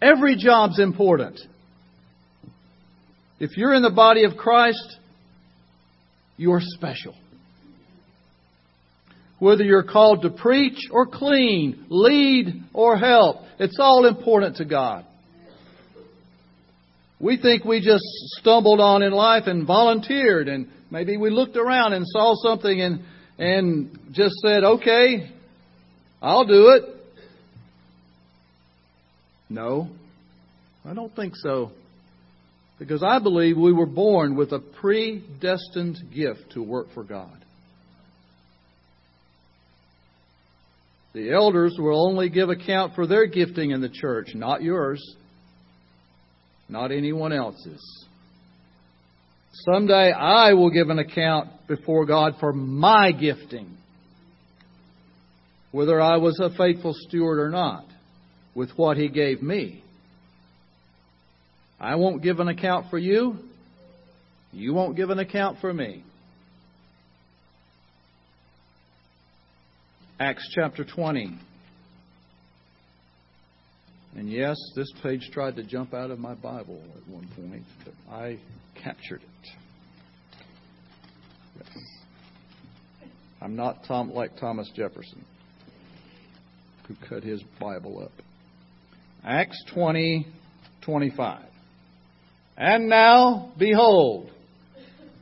Every 0.00 0.36
job's 0.36 0.78
important. 0.78 1.40
If 3.40 3.56
you're 3.56 3.74
in 3.74 3.82
the 3.82 3.90
body 3.90 4.24
of 4.24 4.36
Christ, 4.36 4.96
you're 6.36 6.60
special. 6.60 7.14
Whether 9.38 9.64
you're 9.64 9.82
called 9.82 10.22
to 10.22 10.30
preach 10.30 10.78
or 10.90 11.06
clean, 11.06 11.86
lead 11.88 12.62
or 12.72 12.96
help, 12.96 13.38
it's 13.58 13.78
all 13.80 14.06
important 14.06 14.56
to 14.56 14.64
God. 14.64 15.04
We 17.20 17.36
think 17.40 17.64
we 17.64 17.80
just 17.80 18.04
stumbled 18.38 18.80
on 18.80 19.02
in 19.02 19.12
life 19.12 19.44
and 19.46 19.66
volunteered, 19.66 20.48
and 20.48 20.68
maybe 20.90 21.16
we 21.16 21.30
looked 21.30 21.56
around 21.56 21.92
and 21.94 22.04
saw 22.06 22.34
something 22.42 22.80
and, 22.80 23.00
and 23.38 23.98
just 24.12 24.34
said, 24.36 24.64
okay, 24.64 25.30
I'll 26.22 26.46
do 26.46 26.70
it. 26.70 26.84
No, 29.48 29.88
I 30.84 30.94
don't 30.94 31.14
think 31.14 31.34
so. 31.36 31.72
Because 32.78 33.02
I 33.02 33.18
believe 33.18 33.56
we 33.56 33.72
were 33.72 33.86
born 33.86 34.36
with 34.36 34.52
a 34.52 34.58
predestined 34.58 35.98
gift 36.14 36.52
to 36.52 36.62
work 36.62 36.88
for 36.92 37.04
God. 37.04 37.44
The 41.12 41.30
elders 41.30 41.76
will 41.78 42.08
only 42.08 42.28
give 42.28 42.48
account 42.48 42.96
for 42.96 43.06
their 43.06 43.26
gifting 43.26 43.70
in 43.70 43.80
the 43.80 43.88
church, 43.88 44.34
not 44.34 44.62
yours, 44.62 45.00
not 46.68 46.90
anyone 46.90 47.32
else's. 47.32 48.03
Someday 49.62 50.10
I 50.10 50.54
will 50.54 50.70
give 50.70 50.90
an 50.90 50.98
account 50.98 51.50
before 51.68 52.06
God 52.06 52.34
for 52.40 52.52
my 52.52 53.12
gifting, 53.12 53.76
whether 55.70 56.00
I 56.00 56.16
was 56.16 56.40
a 56.40 56.50
faithful 56.56 56.92
steward 56.94 57.38
or 57.38 57.50
not, 57.50 57.86
with 58.54 58.70
what 58.76 58.96
He 58.96 59.08
gave 59.08 59.42
me. 59.42 59.82
I 61.78 61.94
won't 61.94 62.22
give 62.22 62.40
an 62.40 62.48
account 62.48 62.90
for 62.90 62.98
you. 62.98 63.36
You 64.52 64.74
won't 64.74 64.96
give 64.96 65.10
an 65.10 65.18
account 65.18 65.58
for 65.60 65.72
me. 65.72 66.02
Acts 70.18 70.48
chapter 70.54 70.84
20. 70.84 71.38
And 74.16 74.30
yes, 74.30 74.56
this 74.76 74.90
page 75.02 75.28
tried 75.32 75.56
to 75.56 75.64
jump 75.64 75.92
out 75.92 76.10
of 76.10 76.18
my 76.18 76.34
Bible 76.34 76.80
at 76.96 77.12
one 77.12 77.28
point, 77.36 77.64
but 77.84 77.94
I 78.12 78.38
captured 78.84 79.22
it. 79.22 79.48
Yes. 81.56 81.84
I'm 83.40 83.56
not 83.56 83.84
Tom, 83.88 84.10
like 84.10 84.36
Thomas 84.36 84.70
Jefferson, 84.76 85.24
who 86.86 86.94
cut 87.08 87.22
his 87.22 87.42
Bible 87.58 88.02
up. 88.04 88.12
Acts 89.24 89.62
20, 89.72 90.26
25. 90.82 91.44
And 92.56 92.88
now, 92.88 93.52
behold, 93.58 94.30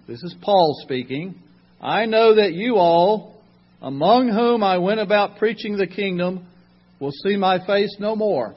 this 0.08 0.22
is 0.22 0.34
Paul 0.42 0.76
speaking. 0.82 1.36
I 1.80 2.06
know 2.06 2.34
that 2.34 2.52
you 2.52 2.76
all, 2.76 3.40
among 3.80 4.28
whom 4.28 4.62
I 4.62 4.78
went 4.78 5.00
about 5.00 5.38
preaching 5.38 5.76
the 5.76 5.86
kingdom, 5.86 6.46
will 7.00 7.12
see 7.24 7.36
my 7.36 7.64
face 7.64 7.94
no 8.00 8.16
more. 8.16 8.54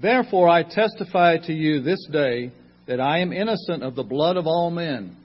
Therefore, 0.00 0.48
I 0.48 0.62
testify 0.62 1.38
to 1.38 1.52
you 1.52 1.80
this 1.82 2.06
day 2.12 2.52
that 2.86 3.00
I 3.00 3.18
am 3.18 3.32
innocent 3.32 3.82
of 3.82 3.94
the 3.94 4.04
blood 4.04 4.36
of 4.36 4.46
all 4.46 4.70
men. 4.70 5.16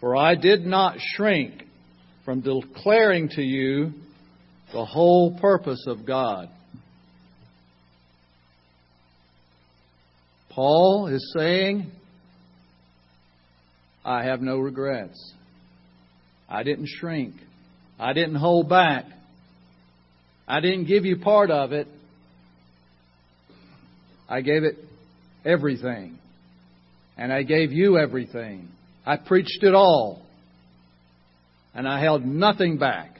For 0.00 0.14
I 0.14 0.34
did 0.34 0.66
not 0.66 0.98
shrink 0.98 1.64
from 2.24 2.40
declaring 2.40 3.30
to 3.30 3.42
you 3.42 3.92
the 4.72 4.84
whole 4.84 5.38
purpose 5.40 5.84
of 5.86 6.06
God. 6.06 6.50
Paul 10.50 11.08
is 11.08 11.34
saying, 11.36 11.90
I 14.04 14.24
have 14.24 14.40
no 14.40 14.58
regrets. 14.58 15.32
I 16.48 16.62
didn't 16.62 16.88
shrink. 16.88 17.34
I 17.98 18.12
didn't 18.12 18.36
hold 18.36 18.68
back. 18.68 19.06
I 20.46 20.60
didn't 20.60 20.84
give 20.84 21.04
you 21.04 21.16
part 21.16 21.50
of 21.50 21.72
it. 21.72 21.88
I 24.28 24.40
gave 24.40 24.64
it 24.64 24.76
everything. 25.44 26.18
And 27.16 27.32
I 27.32 27.42
gave 27.42 27.72
you 27.72 27.98
everything. 27.98 28.68
I 29.06 29.16
preached 29.16 29.62
it 29.62 29.74
all. 29.74 30.22
And 31.74 31.88
I 31.88 32.00
held 32.00 32.24
nothing 32.24 32.78
back. 32.78 33.10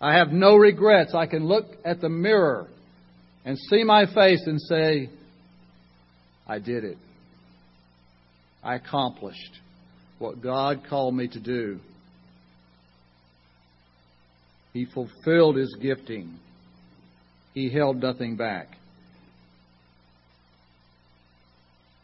I 0.00 0.16
have 0.16 0.28
no 0.28 0.56
regrets. 0.56 1.14
I 1.14 1.26
can 1.26 1.46
look 1.46 1.66
at 1.84 2.00
the 2.00 2.08
mirror 2.08 2.66
and 3.44 3.58
see 3.70 3.84
my 3.84 4.06
face 4.06 4.42
and 4.46 4.60
say, 4.60 5.10
I 6.46 6.58
did 6.58 6.84
it. 6.84 6.98
I 8.62 8.76
accomplished 8.76 9.60
what 10.18 10.42
God 10.42 10.82
called 10.88 11.14
me 11.14 11.28
to 11.28 11.40
do. 11.40 11.80
He 14.72 14.86
fulfilled 14.86 15.56
his 15.56 15.76
gifting. 15.80 16.38
He 17.54 17.70
held 17.70 18.02
nothing 18.02 18.36
back. 18.36 18.68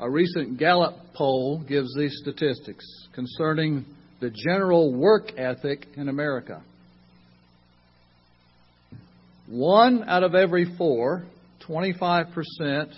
A 0.00 0.08
recent 0.08 0.58
Gallup 0.58 0.94
poll 1.14 1.60
gives 1.68 1.92
these 1.96 2.16
statistics 2.22 2.84
concerning 3.14 3.84
the 4.20 4.30
general 4.30 4.94
work 4.94 5.32
ethic 5.36 5.86
in 5.96 6.08
America. 6.08 6.62
One 9.48 10.04
out 10.08 10.22
of 10.22 10.34
every 10.36 10.76
four, 10.76 11.24
25% 11.66 12.94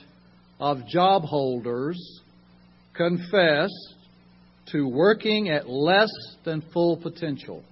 of 0.59 0.87
job 0.89 1.23
holders 1.23 2.21
confess 2.95 3.71
to 4.73 4.87
working 4.87 5.49
at 5.49 5.69
less 5.69 6.11
than 6.45 6.63
full 6.73 6.99
potential. 6.99 7.65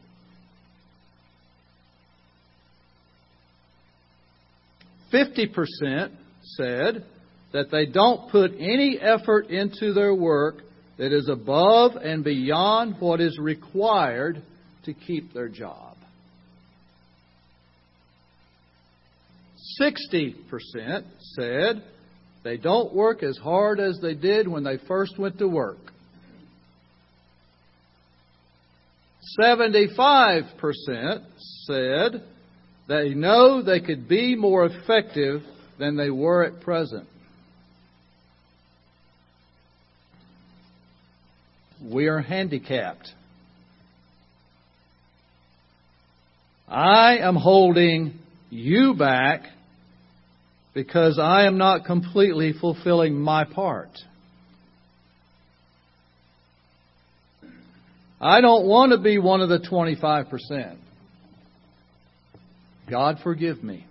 Fifty 5.10 5.46
percent 5.46 6.12
said 6.42 7.04
that 7.52 7.70
they 7.70 7.86
don't 7.86 8.30
put 8.30 8.52
any 8.58 8.98
effort 9.00 9.48
into 9.48 9.92
their 9.92 10.14
work 10.14 10.62
that 10.98 11.12
is 11.12 11.28
above 11.28 11.92
and 11.96 12.24
beyond 12.24 12.96
what 13.00 13.20
is 13.20 13.38
required 13.38 14.42
to 14.84 14.92
keep 14.92 15.32
their 15.32 15.48
job. 15.48 15.96
60% 19.80 20.34
said 21.20 21.82
they 22.42 22.56
don't 22.56 22.94
work 22.94 23.22
as 23.22 23.36
hard 23.38 23.80
as 23.80 23.98
they 24.00 24.14
did 24.14 24.48
when 24.48 24.64
they 24.64 24.78
first 24.88 25.18
went 25.18 25.38
to 25.38 25.48
work. 25.48 25.78
75% 29.40 31.22
said 31.66 32.24
they 32.88 33.10
know 33.10 33.62
they 33.62 33.80
could 33.80 34.08
be 34.08 34.34
more 34.34 34.64
effective 34.66 35.42
than 35.78 35.96
they 35.96 36.10
were 36.10 36.44
at 36.44 36.60
present. 36.62 37.06
We 41.92 42.06
are 42.06 42.20
handicapped. 42.20 43.08
I 46.68 47.18
am 47.18 47.34
holding 47.34 48.18
you 48.50 48.94
back 48.94 49.44
because 50.74 51.18
I 51.18 51.46
am 51.46 51.56
not 51.56 51.86
completely 51.86 52.52
fulfilling 52.52 53.18
my 53.18 53.44
part. 53.44 53.90
I 58.20 58.40
don't 58.40 58.66
want 58.66 58.92
to 58.92 58.98
be 58.98 59.18
one 59.18 59.40
of 59.40 59.48
the 59.48 59.58
25%. 59.58 60.76
God 62.90 63.18
forgive 63.22 63.62
me. 63.62 63.86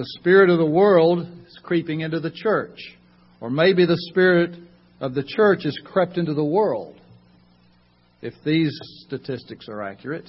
The 0.00 0.06
spirit 0.18 0.48
of 0.48 0.56
the 0.56 0.64
world 0.64 1.28
is 1.46 1.60
creeping 1.62 2.00
into 2.00 2.20
the 2.20 2.30
church. 2.30 2.78
Or 3.38 3.50
maybe 3.50 3.84
the 3.84 3.98
spirit 4.08 4.56
of 4.98 5.12
the 5.12 5.22
church 5.22 5.64
has 5.64 5.78
crept 5.84 6.16
into 6.16 6.32
the 6.32 6.42
world, 6.42 6.98
if 8.22 8.32
these 8.42 8.74
statistics 9.04 9.68
are 9.68 9.82
accurate. 9.82 10.24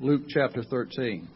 Luke 0.00 0.22
chapter 0.28 0.64
13. 0.64 1.28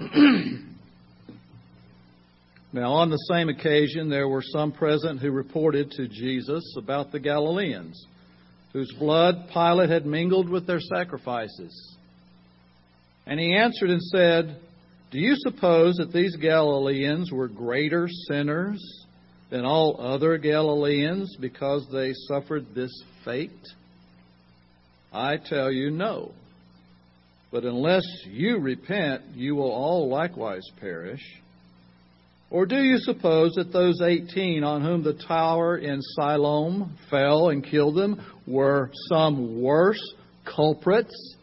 now, 2.74 2.94
on 2.94 3.08
the 3.08 3.24
same 3.30 3.48
occasion, 3.48 4.10
there 4.10 4.26
were 4.26 4.42
some 4.42 4.72
present 4.72 5.20
who 5.20 5.30
reported 5.30 5.92
to 5.92 6.08
Jesus 6.08 6.74
about 6.76 7.12
the 7.12 7.20
Galileans, 7.20 8.04
whose 8.72 8.92
blood 8.98 9.48
Pilate 9.52 9.90
had 9.90 10.06
mingled 10.06 10.48
with 10.48 10.66
their 10.66 10.80
sacrifices. 10.80 11.96
And 13.26 13.38
he 13.38 13.54
answered 13.54 13.90
and 13.90 14.02
said, 14.02 14.60
Do 15.12 15.20
you 15.20 15.36
suppose 15.36 15.98
that 15.98 16.12
these 16.12 16.34
Galileans 16.34 17.30
were 17.30 17.46
greater 17.46 18.08
sinners 18.26 18.82
than 19.50 19.64
all 19.64 20.00
other 20.00 20.36
Galileans 20.36 21.36
because 21.40 21.86
they 21.92 22.12
suffered 22.26 22.74
this 22.74 22.90
fate? 23.24 23.52
I 25.12 25.36
tell 25.36 25.70
you, 25.70 25.92
no. 25.92 26.32
But 27.52 27.62
unless 27.62 28.04
you 28.26 28.58
repent, 28.58 29.22
you 29.36 29.54
will 29.54 29.70
all 29.70 30.08
likewise 30.08 30.68
perish. 30.80 31.22
Or 32.54 32.66
do 32.66 32.76
you 32.76 32.98
suppose 32.98 33.54
that 33.56 33.72
those 33.72 34.00
18 34.00 34.62
on 34.62 34.80
whom 34.80 35.02
the 35.02 35.20
tower 35.26 35.76
in 35.76 36.00
Siloam 36.00 36.96
fell 37.10 37.48
and 37.48 37.64
killed 37.64 37.96
them 37.96 38.24
were 38.46 38.92
some 39.08 39.60
worse 39.60 40.00
culprits 40.44 41.34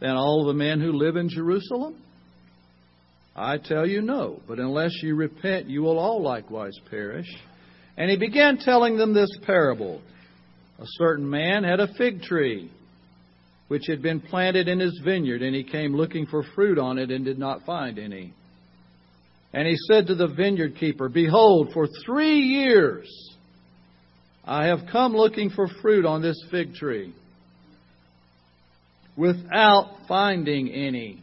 than 0.00 0.10
all 0.10 0.44
the 0.44 0.52
men 0.52 0.78
who 0.78 0.92
live 0.92 1.16
in 1.16 1.30
Jerusalem? 1.30 1.96
I 3.34 3.56
tell 3.56 3.86
you 3.86 4.02
no, 4.02 4.42
but 4.46 4.58
unless 4.58 4.92
you 5.02 5.14
repent, 5.14 5.70
you 5.70 5.80
will 5.80 5.98
all 5.98 6.20
likewise 6.20 6.78
perish. 6.90 7.34
And 7.96 8.10
he 8.10 8.18
began 8.18 8.58
telling 8.58 8.98
them 8.98 9.14
this 9.14 9.34
parable. 9.46 10.02
A 10.78 10.84
certain 10.98 11.30
man 11.30 11.64
had 11.64 11.80
a 11.80 11.94
fig 11.94 12.20
tree 12.20 12.70
which 13.68 13.86
had 13.86 14.02
been 14.02 14.20
planted 14.20 14.68
in 14.68 14.78
his 14.78 15.00
vineyard, 15.02 15.40
and 15.40 15.54
he 15.54 15.64
came 15.64 15.96
looking 15.96 16.26
for 16.26 16.42
fruit 16.54 16.78
on 16.78 16.98
it 16.98 17.10
and 17.10 17.24
did 17.24 17.38
not 17.38 17.64
find 17.64 17.98
any. 17.98 18.34
And 19.52 19.66
he 19.66 19.76
said 19.76 20.06
to 20.06 20.14
the 20.14 20.28
vineyard 20.28 20.76
keeper, 20.76 21.08
Behold, 21.08 21.70
for 21.72 21.88
three 22.04 22.40
years 22.40 23.08
I 24.44 24.66
have 24.66 24.80
come 24.90 25.14
looking 25.14 25.50
for 25.50 25.68
fruit 25.82 26.04
on 26.04 26.22
this 26.22 26.40
fig 26.50 26.74
tree 26.74 27.14
without 29.16 29.96
finding 30.06 30.70
any. 30.70 31.20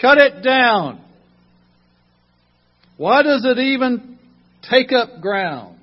Cut 0.00 0.18
it 0.18 0.42
down. 0.42 1.00
Why 2.96 3.22
does 3.22 3.44
it 3.44 3.58
even 3.58 4.18
take 4.70 4.92
up 4.92 5.20
ground? 5.20 5.78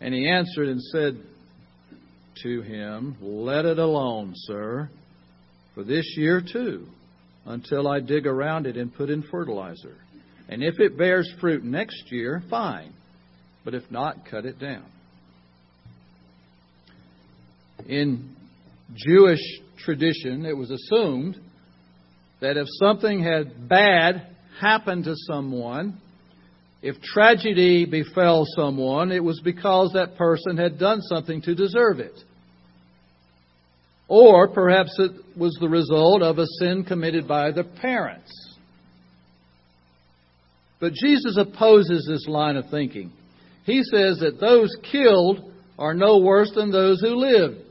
And 0.00 0.14
he 0.14 0.28
answered 0.28 0.68
and 0.68 0.82
said, 0.82 1.18
to 2.42 2.62
him, 2.62 3.16
Let 3.20 3.64
it 3.64 3.78
alone, 3.78 4.32
sir, 4.34 4.90
for 5.74 5.84
this 5.84 6.14
year 6.16 6.40
too, 6.40 6.86
until 7.46 7.88
I 7.88 8.00
dig 8.00 8.26
around 8.26 8.66
it 8.66 8.76
and 8.76 8.94
put 8.94 9.10
in 9.10 9.22
fertilizer. 9.22 9.96
And 10.48 10.62
if 10.62 10.78
it 10.78 10.96
bears 10.98 11.30
fruit 11.40 11.64
next 11.64 12.10
year, 12.10 12.42
fine. 12.50 12.92
But 13.64 13.74
if 13.74 13.90
not, 13.90 14.26
cut 14.30 14.44
it 14.44 14.58
down. 14.58 14.84
In 17.88 18.34
Jewish 18.94 19.40
tradition, 19.78 20.44
it 20.46 20.56
was 20.56 20.70
assumed 20.70 21.36
that 22.40 22.56
if 22.56 22.66
something 22.78 23.22
had 23.22 23.68
bad 23.68 24.26
happened 24.60 25.04
to 25.04 25.14
someone, 25.16 25.98
if 26.82 27.00
tragedy 27.00 27.86
befell 27.86 28.44
someone, 28.56 29.10
it 29.10 29.24
was 29.24 29.40
because 29.42 29.92
that 29.94 30.16
person 30.16 30.56
had 30.56 30.78
done 30.78 31.00
something 31.02 31.40
to 31.42 31.54
deserve 31.54 31.98
it. 31.98 32.14
Or 34.08 34.48
perhaps 34.48 34.94
it 34.98 35.12
was 35.36 35.56
the 35.60 35.68
result 35.68 36.22
of 36.22 36.38
a 36.38 36.46
sin 36.58 36.84
committed 36.84 37.26
by 37.26 37.50
the 37.52 37.64
parents. 37.64 38.30
But 40.80 40.92
Jesus 40.92 41.38
opposes 41.38 42.06
this 42.06 42.26
line 42.28 42.56
of 42.56 42.68
thinking. 42.70 43.10
He 43.64 43.82
says 43.82 44.18
that 44.18 44.38
those 44.40 44.76
killed 44.90 45.50
are 45.78 45.94
no 45.94 46.18
worse 46.18 46.52
than 46.54 46.70
those 46.70 47.00
who 47.00 47.16
lived. 47.16 47.64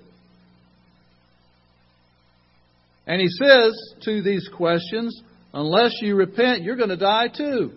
And 3.05 3.21
he 3.21 3.27
says 3.27 3.73
to 4.05 4.21
these 4.21 4.49
questions, 4.55 5.21
unless 5.53 5.93
you 6.01 6.15
repent, 6.15 6.63
you're 6.63 6.77
going 6.77 6.89
to 6.89 6.97
die 6.97 7.27
too. 7.27 7.73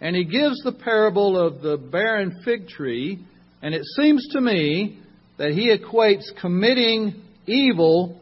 And 0.00 0.14
he 0.14 0.24
gives 0.24 0.62
the 0.62 0.72
parable 0.72 1.38
of 1.38 1.62
the 1.62 1.78
barren 1.78 2.42
fig 2.44 2.68
tree, 2.68 3.18
and 3.62 3.74
it 3.74 3.82
seems 3.96 4.28
to 4.32 4.40
me 4.40 5.00
that 5.38 5.50
he 5.50 5.74
equates 5.74 6.24
committing 6.40 7.22
evil 7.46 8.20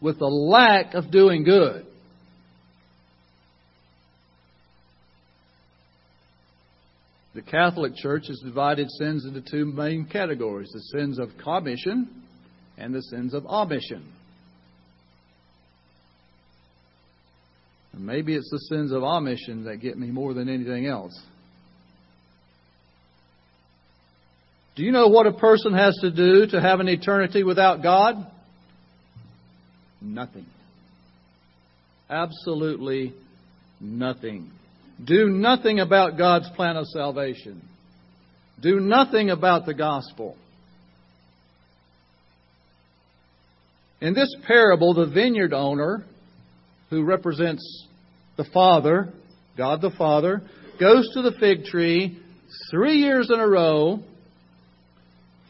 with 0.00 0.18
the 0.18 0.26
lack 0.26 0.94
of 0.94 1.10
doing 1.10 1.44
good. 1.44 1.86
The 7.34 7.42
Catholic 7.42 7.94
Church 7.96 8.24
has 8.28 8.40
divided 8.44 8.90
sins 8.90 9.24
into 9.24 9.40
two 9.40 9.64
main 9.64 10.04
categories 10.04 10.70
the 10.72 10.98
sins 10.98 11.18
of 11.18 11.30
commission 11.42 12.22
and 12.76 12.94
the 12.94 13.02
sins 13.02 13.32
of 13.32 13.46
omission. 13.46 14.06
And 17.92 18.04
maybe 18.06 18.34
it's 18.34 18.50
the 18.50 18.58
sins 18.58 18.92
of 18.92 19.02
omission 19.02 19.64
that 19.64 19.78
get 19.78 19.96
me 19.96 20.08
more 20.10 20.34
than 20.34 20.48
anything 20.48 20.86
else. 20.86 21.18
Do 24.74 24.82
you 24.82 24.92
know 24.92 25.08
what 25.08 25.26
a 25.26 25.32
person 25.32 25.74
has 25.74 25.96
to 26.00 26.10
do 26.10 26.46
to 26.46 26.60
have 26.60 26.80
an 26.80 26.88
eternity 26.88 27.42
without 27.42 27.82
God? 27.82 28.26
Nothing. 30.00 30.46
Absolutely 32.08 33.14
nothing. 33.80 34.50
Do 35.04 35.28
nothing 35.28 35.80
about 35.80 36.16
God's 36.16 36.48
plan 36.56 36.76
of 36.76 36.86
salvation. 36.86 37.62
Do 38.60 38.80
nothing 38.80 39.30
about 39.30 39.66
the 39.66 39.74
gospel. 39.74 40.36
In 44.00 44.14
this 44.14 44.34
parable, 44.46 44.94
the 44.94 45.06
vineyard 45.06 45.52
owner, 45.52 46.04
who 46.90 47.04
represents 47.04 47.86
the 48.36 48.44
Father, 48.52 49.12
God 49.56 49.80
the 49.80 49.92
Father, 49.96 50.42
goes 50.80 51.08
to 51.14 51.22
the 51.22 51.32
fig 51.38 51.64
tree 51.64 52.20
three 52.70 52.96
years 52.96 53.30
in 53.32 53.38
a 53.38 53.46
row, 53.46 54.00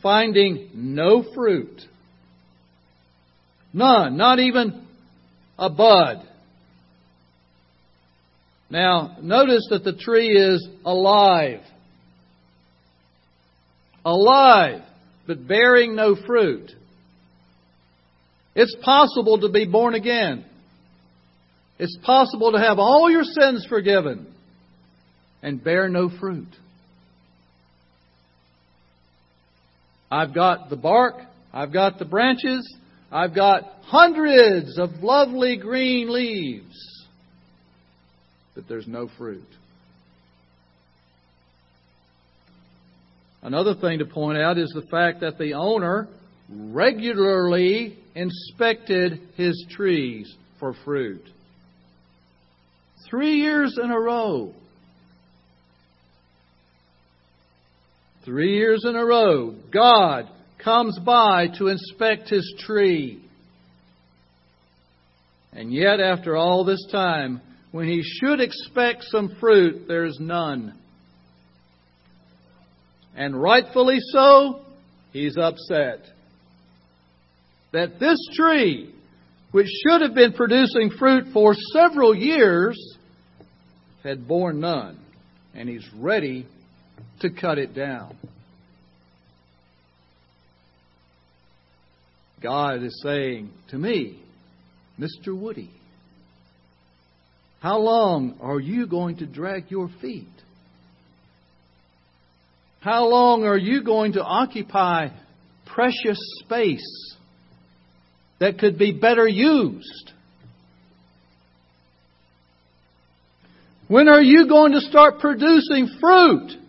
finding 0.03 0.71
no 0.75 1.25
fruit. 1.35 1.81
None, 3.73 4.17
not 4.17 4.39
even 4.39 4.87
a 5.59 5.71
bud. 5.71 6.29
Now, 8.69 9.17
notice 9.21 9.67
that 9.71 9.85
the 9.85 9.93
tree 9.93 10.37
is 10.37 10.67
alive. 10.85 11.61
Alive, 14.05 14.83
but 15.27 15.47
bearing 15.47 15.95
no 15.95 16.17
fruit. 16.27 16.71
It's 18.55 18.75
possible 18.83 19.41
to 19.41 19.49
be 19.49 19.67
born 19.67 19.95
again. 19.95 20.45
It's 21.79 21.97
possible 22.05 22.53
to 22.53 22.59
have 22.59 22.79
all 22.79 23.11
your 23.11 23.25
sins 23.25 23.67
forgiven 23.69 24.33
and 25.43 25.63
bear 25.63 25.89
no 25.89 26.11
fruit. 26.21 26.49
I've 30.13 30.35
got 30.35 30.69
the 30.69 30.77
bark, 30.77 31.15
I've 31.55 31.73
got 31.73 31.99
the 31.99 32.05
branches, 32.05 32.71
I've 33.11 33.35
got 33.35 33.63
hundreds 33.85 34.79
of 34.79 35.03
lovely 35.03 35.57
green 35.57 36.13
leaves, 36.13 37.07
but 38.55 38.65
there's 38.69 38.87
no 38.87 39.09
fruit. 39.17 39.49
Another 43.41 43.75
thing 43.75 44.01
to 44.01 44.05
point 44.05 44.37
out 44.37 44.59
is 44.59 44.71
the 44.75 44.87
fact 44.91 45.21
that 45.21 45.39
the 45.39 45.55
owner 45.55 46.09
regularly 46.51 47.99
inspected 48.15 49.19
his 49.37 49.65
trees 49.71 50.31
for 50.61 50.75
fruit. 50.85 51.23
Three 53.09 53.37
years 53.37 53.79
in 53.83 53.91
a 53.91 53.99
row. 53.99 54.53
Three 58.25 58.57
years 58.57 58.85
in 58.85 58.95
a 58.95 59.05
row, 59.05 59.55
God 59.73 60.29
comes 60.63 60.97
by 61.05 61.49
to 61.59 61.67
inspect 61.69 62.29
his 62.29 62.55
tree. 62.61 63.21
And 65.53 65.73
yet, 65.73 65.99
after 65.99 66.37
all 66.37 66.65
this 66.65 66.87
time, 66.93 67.41
when 67.73 67.89
he 67.89 68.03
should 68.03 68.41
expect 68.41 69.05
some 69.05 69.37
fruit, 69.41 69.87
there's 69.89 70.19
none. 70.21 70.79
And 73.17 73.41
rightfully 73.41 73.99
so, 74.13 74.61
he's 75.13 75.37
upset. 75.37 76.05
That 77.73 77.99
this 77.99 78.19
tree, 78.37 78.95
which 79.51 79.69
should 79.85 80.01
have 80.01 80.15
been 80.15 80.33
producing 80.33 80.91
fruit 80.97 81.33
for 81.33 81.55
several 81.73 82.15
years, 82.15 82.79
had 84.05 84.29
borne 84.29 84.61
none. 84.61 84.99
And 85.55 85.69
he's 85.69 85.87
ready 85.97 86.47
to 87.21 87.31
cut 87.31 87.59
it 87.59 87.75
down. 87.75 88.17
God 92.43 92.83
is 92.83 93.01
saying 93.03 93.51
to 93.71 93.79
me, 93.79 94.21
Mr. 94.99 95.39
Woody, 95.39 95.71
how 97.61 97.79
long 97.79 98.39
are 98.41 98.59
you 98.59 98.87
going 98.87 99.19
to 99.19 99.27
drag 99.27 99.71
your 99.71 99.89
feet? 100.01 100.27
How 102.81 103.07
long 103.07 103.45
are 103.45 103.57
you 103.57 103.85
going 103.85 104.15
to 104.15 104.23
occupy 104.23 105.11
precious 105.67 106.19
space 106.41 107.15
that 108.41 108.59
could 108.59 108.77
be 108.77 108.91
better 108.91 109.29
used? 109.29 110.11
When 113.87 114.09
are 114.09 114.23
you 114.23 114.49
going 114.49 114.73
to 114.73 114.81
start 114.81 115.21
producing 115.21 115.97
fruit 116.01 116.62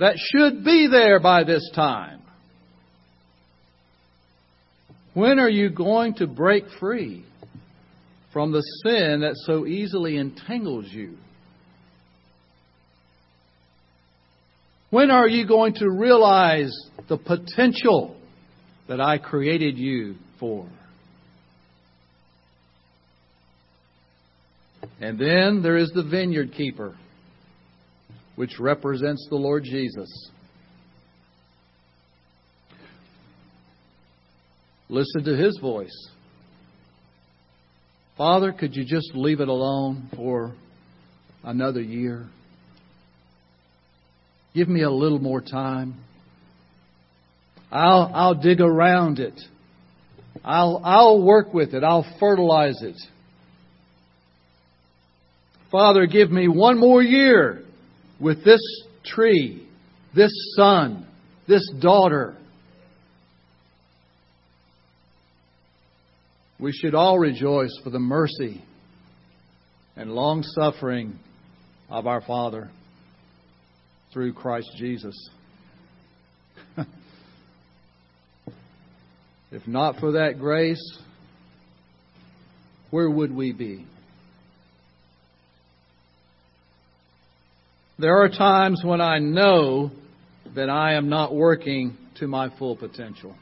that 0.00 0.16
should 0.16 0.64
be 0.64 0.88
there 0.90 1.20
by 1.20 1.44
this 1.44 1.70
time? 1.74 2.20
When 5.12 5.38
are 5.38 5.48
you 5.48 5.68
going 5.70 6.14
to 6.14 6.26
break 6.26 6.64
free 6.80 7.24
from 8.32 8.50
the 8.50 8.62
sin 8.82 9.20
that 9.20 9.34
so 9.44 9.66
easily 9.66 10.16
entangles 10.16 10.86
you? 10.88 11.16
When 14.88 15.10
are 15.10 15.28
you 15.28 15.46
going 15.46 15.74
to 15.74 15.88
realize 15.88 16.72
the 17.08 17.18
potential 17.18 18.16
that 18.88 19.00
I 19.00 19.18
created 19.18 19.76
you 19.76 20.16
for? 20.40 20.66
And 25.00 25.18
then 25.18 25.62
there 25.62 25.76
is 25.76 25.90
the 25.94 26.02
vineyard 26.02 26.52
keeper, 26.52 26.96
which 28.40 28.58
represents 28.58 29.26
the 29.28 29.36
Lord 29.36 29.64
Jesus. 29.64 30.08
Listen 34.88 35.24
to 35.24 35.36
his 35.36 35.58
voice. 35.60 36.08
Father, 38.16 38.50
could 38.50 38.74
you 38.74 38.86
just 38.86 39.10
leave 39.14 39.40
it 39.40 39.48
alone 39.48 40.08
for 40.16 40.54
another 41.44 41.82
year? 41.82 42.28
Give 44.54 44.70
me 44.70 44.84
a 44.84 44.90
little 44.90 45.18
more 45.18 45.42
time. 45.42 45.96
I'll, 47.70 48.10
I'll 48.14 48.40
dig 48.40 48.62
around 48.62 49.18
it. 49.18 49.38
I'll, 50.42 50.80
I'll 50.82 51.22
work 51.22 51.52
with 51.52 51.74
it. 51.74 51.84
I'll 51.84 52.06
fertilize 52.18 52.80
it. 52.80 52.96
Father, 55.70 56.06
give 56.06 56.30
me 56.30 56.48
one 56.48 56.80
more 56.80 57.02
year 57.02 57.66
with 58.20 58.44
this 58.44 58.60
tree, 59.04 59.66
this 60.14 60.32
son, 60.56 61.06
this 61.48 61.68
daughter. 61.80 62.36
We 66.58 66.72
should 66.72 66.94
all 66.94 67.18
rejoice 67.18 67.76
for 67.82 67.88
the 67.90 67.98
mercy 67.98 68.62
and 69.96 70.12
long 70.12 70.42
suffering 70.42 71.18
of 71.88 72.06
our 72.06 72.20
Father 72.20 72.70
through 74.12 74.34
Christ 74.34 74.70
Jesus. 74.76 75.30
if 79.50 79.66
not 79.66 79.98
for 79.98 80.12
that 80.12 80.38
grace, 80.38 80.98
where 82.90 83.08
would 83.08 83.34
we 83.34 83.52
be? 83.52 83.86
There 88.00 88.22
are 88.22 88.30
times 88.30 88.80
when 88.82 89.02
I 89.02 89.18
know 89.18 89.90
that 90.54 90.70
I 90.70 90.94
am 90.94 91.10
not 91.10 91.34
working 91.34 91.98
to 92.18 92.26
my 92.26 92.48
full 92.56 92.74
potential. 92.74 93.36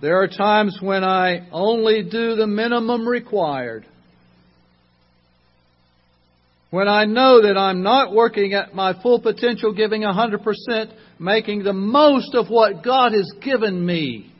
There 0.00 0.22
are 0.22 0.28
times 0.28 0.78
when 0.80 1.02
I 1.02 1.48
only 1.50 2.04
do 2.04 2.36
the 2.36 2.46
minimum 2.46 3.08
required. 3.08 3.84
When 6.70 6.86
I 6.86 7.04
know 7.04 7.42
that 7.42 7.58
I'm 7.58 7.82
not 7.82 8.14
working 8.14 8.52
at 8.52 8.76
my 8.76 9.00
full 9.02 9.20
potential, 9.20 9.72
giving 9.72 10.02
100%, 10.02 10.92
making 11.18 11.64
the 11.64 11.72
most 11.72 12.36
of 12.36 12.46
what 12.48 12.84
God 12.84 13.12
has 13.12 13.32
given 13.42 13.84
me. 13.84 14.32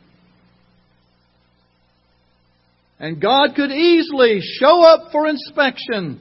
And 2.99 3.21
God 3.21 3.49
could 3.55 3.71
easily 3.71 4.39
show 4.41 4.83
up 4.83 5.11
for 5.11 5.27
inspection 5.27 6.19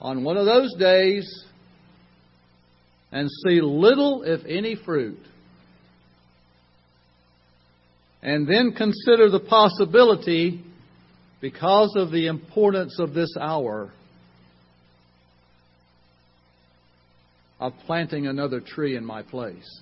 on 0.00 0.24
one 0.24 0.36
of 0.36 0.46
those 0.46 0.74
days 0.78 1.44
and 3.12 3.28
see 3.44 3.60
little, 3.60 4.22
if 4.24 4.40
any, 4.46 4.74
fruit. 4.74 5.20
And 8.22 8.48
then 8.48 8.72
consider 8.72 9.30
the 9.30 9.40
possibility, 9.40 10.64
because 11.40 11.94
of 11.96 12.10
the 12.10 12.28
importance 12.28 12.98
of 12.98 13.14
this 13.14 13.36
hour, 13.38 13.92
of 17.60 17.72
planting 17.86 18.26
another 18.26 18.60
tree 18.60 18.96
in 18.96 19.04
my 19.04 19.22
place. 19.22 19.80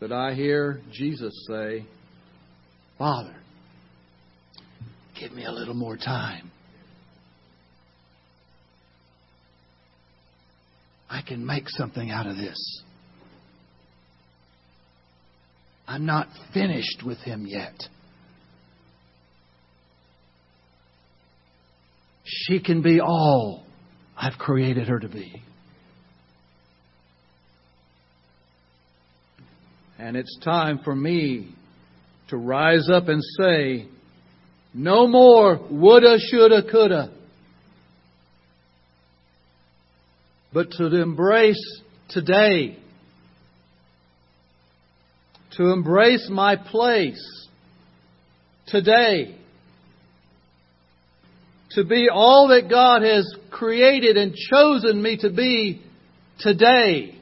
That 0.00 0.12
I 0.12 0.34
hear 0.34 0.80
Jesus 0.92 1.46
say, 1.48 1.84
Father, 2.98 3.36
give 5.18 5.32
me 5.32 5.44
a 5.44 5.52
little 5.52 5.74
more 5.74 5.96
time. 5.96 6.50
I 11.08 11.22
can 11.22 11.44
make 11.44 11.68
something 11.68 12.10
out 12.10 12.26
of 12.26 12.36
this. 12.36 12.82
I'm 15.86 16.06
not 16.06 16.28
finished 16.54 17.02
with 17.04 17.18
him 17.18 17.46
yet. 17.46 17.74
She 22.24 22.60
can 22.60 22.80
be 22.80 23.00
all 23.00 23.64
I've 24.16 24.38
created 24.38 24.86
her 24.86 25.00
to 25.00 25.08
be. 25.08 25.42
And 30.00 30.16
it's 30.16 30.38
time 30.42 30.80
for 30.82 30.96
me 30.96 31.54
to 32.30 32.38
rise 32.38 32.88
up 32.90 33.08
and 33.08 33.22
say, 33.38 33.86
no 34.72 35.06
more 35.06 35.60
woulda, 35.70 36.16
shoulda, 36.18 36.62
coulda. 36.70 37.12
But 40.54 40.70
to 40.78 40.86
embrace 40.86 41.82
today. 42.08 42.78
To 45.58 45.70
embrace 45.70 46.28
my 46.30 46.56
place 46.56 47.48
today. 48.68 49.36
To 51.72 51.84
be 51.84 52.08
all 52.10 52.48
that 52.48 52.70
God 52.70 53.02
has 53.02 53.30
created 53.50 54.16
and 54.16 54.34
chosen 54.34 55.02
me 55.02 55.18
to 55.18 55.28
be 55.30 55.82
today. 56.38 57.19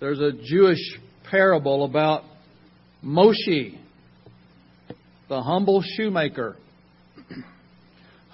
There's 0.00 0.18
a 0.18 0.32
Jewish 0.32 0.98
parable 1.30 1.84
about 1.84 2.22
Moshe, 3.04 3.78
the 5.28 5.42
humble 5.42 5.82
shoemaker, 5.82 6.56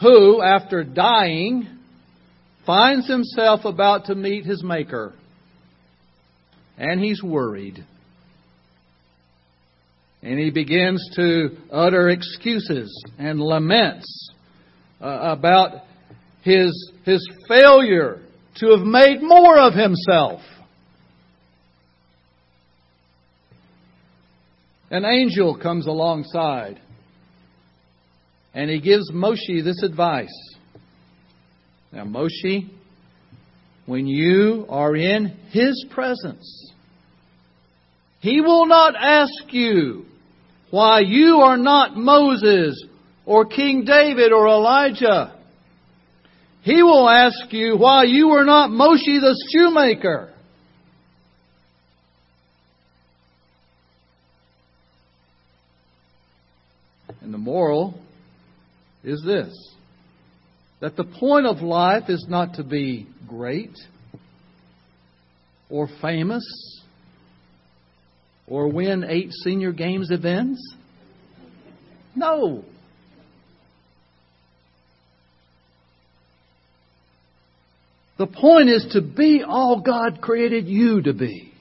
who, 0.01 0.41
after 0.43 0.85
dying, 0.85 1.67
finds 2.65 3.09
himself 3.09 3.65
about 3.65 4.05
to 4.05 4.15
meet 4.15 4.45
his 4.45 4.63
Maker. 4.63 5.13
And 6.79 7.01
he's 7.01 7.21
worried. 7.21 7.85
And 10.23 10.39
he 10.39 10.51
begins 10.51 11.05
to 11.17 11.49
utter 11.73 12.11
excuses 12.11 13.05
and 13.19 13.41
laments 13.41 14.31
uh, 15.01 15.35
about 15.37 15.83
his, 16.43 16.93
his 17.05 17.29
failure 17.49 18.21
to 18.59 18.69
have 18.69 18.87
made 18.87 19.21
more 19.21 19.59
of 19.59 19.75
himself. 19.75 20.41
An 24.91 25.05
angel 25.05 25.59
comes 25.59 25.87
alongside 25.87 26.81
and 28.55 28.71
he 28.71 28.81
gives 28.81 29.11
Moshe 29.13 29.63
this 29.65 29.83
advice. 29.83 30.33
Now, 31.93 32.05
Moshe, 32.05 32.71
when 33.85 34.07
you 34.07 34.65
are 34.69 34.97
in 34.97 35.37
his 35.51 35.85
presence, 35.91 36.73
he 38.21 38.41
will 38.41 38.67
not 38.67 38.95
ask 38.97 39.31
you 39.51 40.07
why 40.71 41.01
you 41.01 41.37
are 41.41 41.57
not 41.57 41.97
Moses 41.97 42.83
or 43.25 43.45
King 43.45 43.85
David 43.85 44.33
or 44.33 44.49
Elijah. 44.49 45.37
He 46.63 46.83
will 46.83 47.09
ask 47.09 47.53
you 47.53 47.77
why 47.77 48.05
you 48.05 48.31
are 48.31 48.45
not 48.45 48.71
Moshe 48.71 49.05
the 49.05 49.37
shoemaker. 49.53 50.33
And 57.27 57.35
the 57.35 57.39
moral 57.39 57.99
is 59.03 59.21
this 59.27 59.53
that 60.81 60.95
the 60.95 61.03
point 61.03 61.45
of 61.45 61.57
life 61.57 62.05
is 62.09 62.25
not 62.29 62.55
to 62.55 62.63
be 62.63 63.09
great 63.27 63.77
or 65.69 65.89
famous 66.01 66.45
or 68.47 68.69
win 68.69 69.03
eight 69.09 69.33
senior 69.33 69.73
games 69.73 70.13
events. 70.13 70.61
No. 72.15 72.65
The 78.19 78.29
point 78.29 78.69
is 78.69 78.87
to 78.93 79.01
be 79.01 79.43
all 79.45 79.81
God 79.81 80.21
created 80.21 80.69
you 80.69 81.03
to 81.03 81.13
be. 81.13 81.53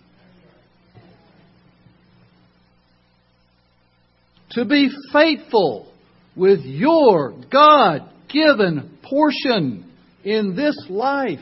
To 4.55 4.65
be 4.65 4.89
faithful 5.13 5.91
with 6.35 6.61
your 6.61 7.33
God 7.51 8.09
given 8.29 8.97
portion 9.03 9.89
in 10.23 10.55
this 10.55 10.85
life. 10.89 11.39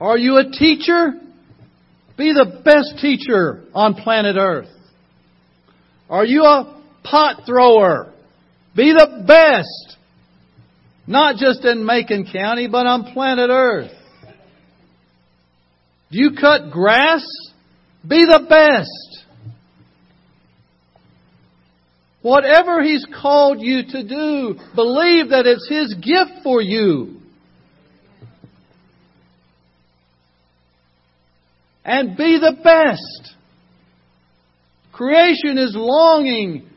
Are 0.00 0.18
you 0.18 0.36
a 0.36 0.50
teacher? 0.50 1.12
Be 2.16 2.32
the 2.32 2.60
best 2.64 3.00
teacher 3.00 3.64
on 3.72 3.94
planet 3.94 4.36
Earth. 4.38 4.68
Are 6.10 6.24
you 6.24 6.42
a 6.42 6.82
pot 7.04 7.42
thrower? 7.46 8.12
Be 8.76 8.92
the 8.92 9.24
best. 9.26 9.96
Not 11.06 11.36
just 11.36 11.64
in 11.64 11.86
Macon 11.86 12.28
County, 12.30 12.68
but 12.68 12.86
on 12.86 13.12
planet 13.12 13.48
Earth. 13.50 13.92
Do 16.10 16.18
you 16.18 16.32
cut 16.38 16.70
grass? 16.70 17.24
Be 18.06 18.24
the 18.24 18.46
best. 18.48 19.27
Whatever 22.22 22.82
He's 22.82 23.06
called 23.20 23.60
you 23.60 23.82
to 23.84 24.02
do, 24.02 24.58
believe 24.74 25.30
that 25.30 25.46
it's 25.46 25.68
His 25.68 25.94
gift 25.94 26.42
for 26.42 26.60
you. 26.60 27.20
And 31.84 32.16
be 32.16 32.38
the 32.38 32.56
best. 32.62 33.34
Creation 34.92 35.58
is 35.58 35.74
longing 35.74 36.68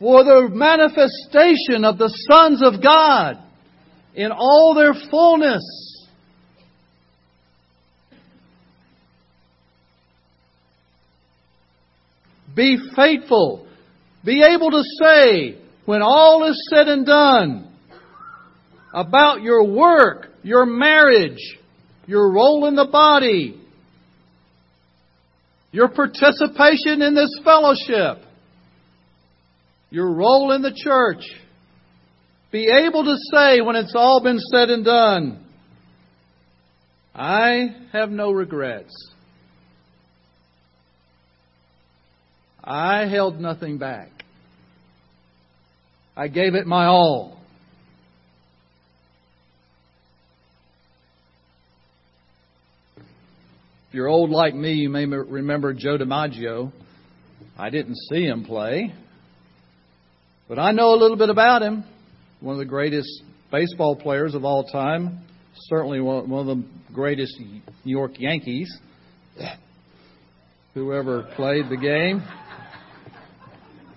for 0.00 0.24
the 0.24 0.48
manifestation 0.52 1.84
of 1.84 1.96
the 1.96 2.12
sons 2.30 2.60
of 2.62 2.82
God 2.82 3.38
in 4.14 4.32
all 4.32 4.74
their 4.74 4.94
fullness. 5.10 5.62
Be 12.54 12.78
faithful 12.96 13.67
be 14.28 14.42
able 14.42 14.70
to 14.70 14.82
say, 15.02 15.58
when 15.86 16.02
all 16.02 16.44
is 16.50 16.68
said 16.70 16.86
and 16.86 17.06
done, 17.06 17.72
about 18.92 19.40
your 19.40 19.66
work, 19.66 20.26
your 20.42 20.66
marriage, 20.66 21.56
your 22.06 22.30
role 22.30 22.66
in 22.66 22.76
the 22.76 22.84
body, 22.84 23.58
your 25.72 25.88
participation 25.88 27.00
in 27.00 27.14
this 27.14 27.30
fellowship, 27.42 28.22
your 29.88 30.12
role 30.12 30.52
in 30.52 30.60
the 30.60 30.76
church. 30.76 31.24
Be 32.52 32.68
able 32.68 33.04
to 33.04 33.16
say 33.32 33.62
when 33.62 33.76
it's 33.76 33.94
all 33.94 34.22
been 34.22 34.40
said 34.52 34.68
and 34.68 34.84
done, 34.84 35.42
I 37.14 37.74
have 37.94 38.10
no 38.10 38.30
regrets. 38.30 38.92
I 42.70 43.06
held 43.06 43.40
nothing 43.40 43.78
back. 43.78 44.10
I 46.14 46.28
gave 46.28 46.54
it 46.54 46.66
my 46.66 46.84
all. 46.84 47.38
If 53.88 53.94
you're 53.94 54.06
old 54.06 54.28
like 54.28 54.54
me, 54.54 54.74
you 54.74 54.90
may 54.90 55.06
remember 55.06 55.72
Joe 55.72 55.96
DiMaggio. 55.96 56.70
I 57.56 57.70
didn't 57.70 57.96
see 58.10 58.26
him 58.26 58.44
play, 58.44 58.92
but 60.46 60.58
I 60.58 60.72
know 60.72 60.92
a 60.92 60.98
little 60.98 61.16
bit 61.16 61.30
about 61.30 61.62
him. 61.62 61.84
One 62.40 62.52
of 62.52 62.58
the 62.58 62.66
greatest 62.66 63.08
baseball 63.50 63.96
players 63.96 64.34
of 64.34 64.44
all 64.44 64.64
time, 64.64 65.20
certainly 65.54 66.02
one 66.02 66.30
of 66.30 66.46
the 66.46 66.62
greatest 66.92 67.34
New 67.40 67.62
York 67.84 68.20
Yankees. 68.20 68.70
Whoever 70.78 71.24
played 71.34 71.68
the 71.68 71.76
game. 71.76 72.22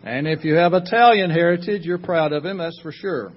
And 0.04 0.28
if 0.28 0.44
you 0.44 0.56
have 0.56 0.74
Italian 0.74 1.30
heritage, 1.30 1.84
you're 1.84 2.00
proud 2.00 2.34
of 2.34 2.44
him, 2.44 2.58
that's 2.58 2.80
for 2.82 2.92
sure. 2.92 3.32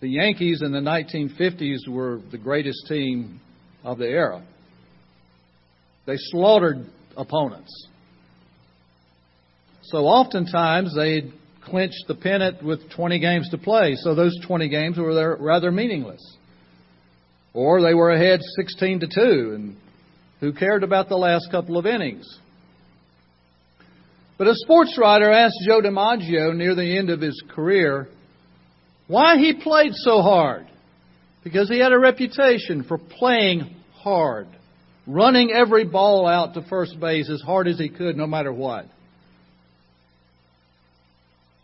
The 0.00 0.08
Yankees 0.08 0.62
in 0.62 0.70
the 0.70 0.78
1950s 0.78 1.88
were 1.88 2.20
the 2.30 2.38
greatest 2.38 2.86
team 2.86 3.40
of 3.82 3.98
the 3.98 4.06
era. 4.06 4.44
They 6.06 6.16
slaughtered 6.16 6.86
opponents. 7.16 7.88
So 9.82 10.04
oftentimes 10.04 10.94
they'd 10.94 11.32
clinched 11.64 12.04
the 12.06 12.14
pennant 12.14 12.62
with 12.62 12.88
20 12.94 13.18
games 13.18 13.48
to 13.50 13.58
play, 13.58 13.96
so 13.96 14.14
those 14.14 14.38
20 14.46 14.68
games 14.68 14.96
were 14.96 15.36
rather 15.40 15.72
meaningless. 15.72 16.36
Or 17.54 17.82
they 17.82 17.94
were 17.94 18.10
ahead 18.10 18.40
16 18.56 19.00
to 19.00 19.06
2, 19.06 19.54
and 19.54 19.76
who 20.40 20.52
cared 20.52 20.82
about 20.82 21.08
the 21.08 21.16
last 21.16 21.48
couple 21.50 21.76
of 21.76 21.86
innings? 21.86 22.26
But 24.38 24.48
a 24.48 24.54
sports 24.54 24.96
writer 24.98 25.30
asked 25.30 25.60
Joe 25.66 25.80
DiMaggio 25.80 26.56
near 26.56 26.74
the 26.74 26.98
end 26.98 27.10
of 27.10 27.20
his 27.20 27.40
career 27.54 28.08
why 29.06 29.36
he 29.36 29.52
played 29.52 29.92
so 29.94 30.22
hard. 30.22 30.66
Because 31.44 31.68
he 31.68 31.78
had 31.78 31.92
a 31.92 31.98
reputation 31.98 32.84
for 32.84 32.98
playing 32.98 33.74
hard, 33.94 34.46
running 35.06 35.50
every 35.50 35.84
ball 35.84 36.26
out 36.26 36.54
to 36.54 36.62
first 36.62 36.98
base 37.00 37.28
as 37.28 37.40
hard 37.40 37.66
as 37.66 37.78
he 37.78 37.88
could, 37.88 38.16
no 38.16 38.26
matter 38.26 38.52
what, 38.52 38.86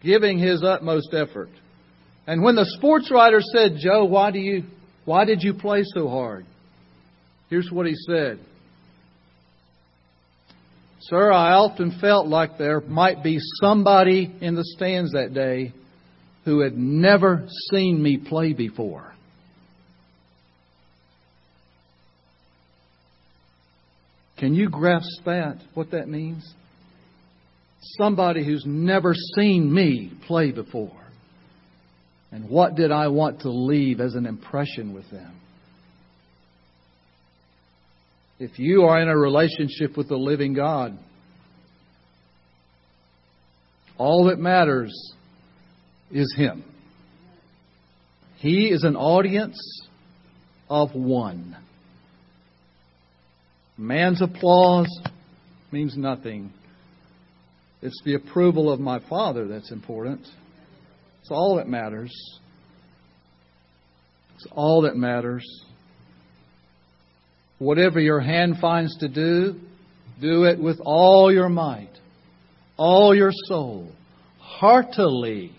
giving 0.02 0.38
his 0.38 0.64
utmost 0.64 1.14
effort. 1.14 1.48
And 2.26 2.42
when 2.42 2.56
the 2.56 2.66
sports 2.76 3.10
writer 3.10 3.40
said, 3.40 3.76
Joe, 3.78 4.04
why 4.04 4.30
do 4.32 4.38
you 4.38 4.64
why 5.08 5.24
did 5.24 5.42
you 5.42 5.54
play 5.54 5.84
so 5.94 6.06
hard? 6.06 6.44
Here's 7.48 7.70
what 7.72 7.86
he 7.86 7.94
said. 7.94 8.38
Sir, 11.00 11.32
I 11.32 11.54
often 11.54 11.98
felt 11.98 12.26
like 12.26 12.58
there 12.58 12.82
might 12.82 13.22
be 13.22 13.38
somebody 13.62 14.30
in 14.42 14.54
the 14.54 14.64
stands 14.76 15.12
that 15.12 15.32
day 15.32 15.72
who 16.44 16.60
had 16.60 16.76
never 16.76 17.48
seen 17.70 18.02
me 18.02 18.18
play 18.18 18.52
before. 18.52 19.14
Can 24.36 24.54
you 24.54 24.68
grasp 24.68 25.24
that, 25.24 25.56
what 25.72 25.92
that 25.92 26.06
means? 26.06 26.46
Somebody 27.96 28.44
who's 28.44 28.64
never 28.66 29.14
seen 29.34 29.72
me 29.72 30.12
play 30.26 30.52
before. 30.52 30.97
And 32.30 32.48
what 32.48 32.74
did 32.74 32.92
I 32.92 33.08
want 33.08 33.40
to 33.40 33.50
leave 33.50 34.00
as 34.00 34.14
an 34.14 34.26
impression 34.26 34.92
with 34.92 35.10
them? 35.10 35.34
If 38.38 38.58
you 38.58 38.84
are 38.84 39.00
in 39.00 39.08
a 39.08 39.16
relationship 39.16 39.96
with 39.96 40.08
the 40.08 40.16
living 40.16 40.54
God, 40.54 40.96
all 43.96 44.26
that 44.26 44.38
matters 44.38 44.92
is 46.10 46.32
Him. 46.36 46.64
He 48.36 48.68
is 48.68 48.84
an 48.84 48.94
audience 48.94 49.58
of 50.70 50.94
one. 50.94 51.56
Man's 53.76 54.22
applause 54.22 54.88
means 55.72 55.96
nothing. 55.96 56.52
It's 57.82 58.00
the 58.04 58.14
approval 58.14 58.72
of 58.72 58.78
my 58.80 59.00
Father 59.08 59.46
that's 59.48 59.72
important. 59.72 60.26
It's 61.28 61.34
all 61.34 61.56
that 61.56 61.68
matters. 61.68 62.40
It's 64.34 64.46
all 64.50 64.80
that 64.82 64.96
matters. 64.96 65.44
Whatever 67.58 68.00
your 68.00 68.20
hand 68.20 68.56
finds 68.62 68.96
to 69.00 69.08
do, 69.08 69.60
do 70.22 70.44
it 70.44 70.58
with 70.58 70.80
all 70.82 71.30
your 71.30 71.50
might, 71.50 71.92
all 72.78 73.14
your 73.14 73.32
soul, 73.44 73.92
heartily, 74.40 75.52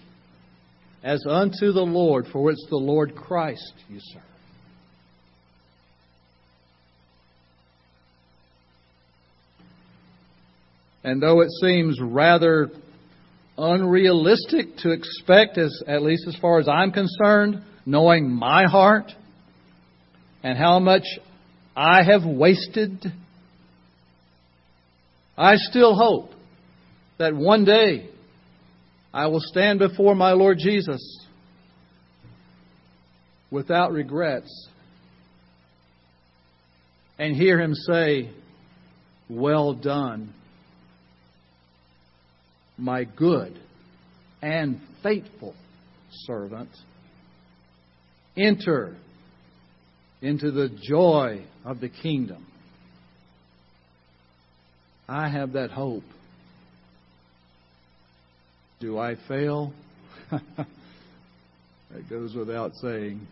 as 1.03 1.23
unto 1.29 1.71
the 1.71 1.85
Lord, 1.85 2.25
for 2.33 2.49
it's 2.49 2.65
the 2.71 2.75
Lord 2.75 3.15
Christ 3.15 3.73
you 3.89 3.99
serve. 3.99 4.23
And 11.03 11.21
though 11.21 11.41
it 11.41 11.49
seems 11.61 11.99
rather 12.01 12.71
unrealistic 13.59 14.77
to 14.77 14.91
expect, 14.91 15.57
as, 15.57 15.83
at 15.87 16.01
least 16.01 16.27
as 16.27 16.35
far 16.37 16.59
as 16.59 16.67
I'm 16.67 16.91
concerned, 16.91 17.63
knowing 17.85 18.29
my 18.29 18.65
heart 18.65 19.11
and 20.41 20.57
how 20.57 20.79
much 20.79 21.03
I 21.75 22.03
have 22.03 22.25
wasted, 22.25 23.05
I 25.37 25.55
still 25.57 25.95
hope 25.95 26.31
that 27.17 27.35
one 27.35 27.65
day 27.65 28.09
I 29.13 29.27
will 29.27 29.41
stand 29.41 29.79
before 29.79 30.15
my 30.15 30.31
Lord 30.31 30.57
Jesus 30.59 31.25
without 33.51 33.91
regrets 33.91 34.67
and 37.17 37.35
hear 37.35 37.59
him 37.59 37.73
say, 37.73 38.29
Well 39.29 39.73
done 39.73 40.33
my 42.79 43.03
good 43.03 43.59
and 44.41 44.79
faithful 45.03 45.53
servant, 46.25 46.69
enter 48.37 48.95
into 50.21 50.51
the 50.51 50.69
joy 50.81 51.45
of 51.65 51.79
the 51.79 51.89
kingdom. 51.89 52.45
I 55.07 55.29
have 55.29 55.53
that 55.53 55.71
hope. 55.71 56.03
Do 58.79 58.97
I 58.97 59.15
fail? 59.27 59.73
that 60.31 62.09
goes 62.09 62.33
without 62.35 62.73
saying. 62.81 63.27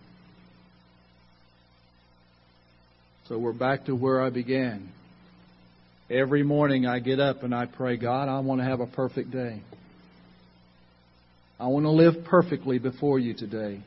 So 3.27 3.37
we're 3.37 3.53
back 3.53 3.85
to 3.85 3.95
where 3.95 4.21
I 4.21 4.29
began. 4.29 4.89
Every 6.09 6.41
morning 6.41 6.85
I 6.85 6.99
get 6.99 7.19
up 7.19 7.43
and 7.43 7.53
I 7.53 7.65
pray, 7.65 7.97
God, 7.97 8.29
I 8.29 8.39
want 8.39 8.61
to 8.61 8.65
have 8.65 8.79
a 8.79 8.87
perfect 8.87 9.29
day. 9.29 9.61
I 11.59 11.67
want 11.67 11.83
to 11.83 11.89
live 11.89 12.23
perfectly 12.23 12.79
before 12.79 13.19
you 13.19 13.33
today. 13.33 13.81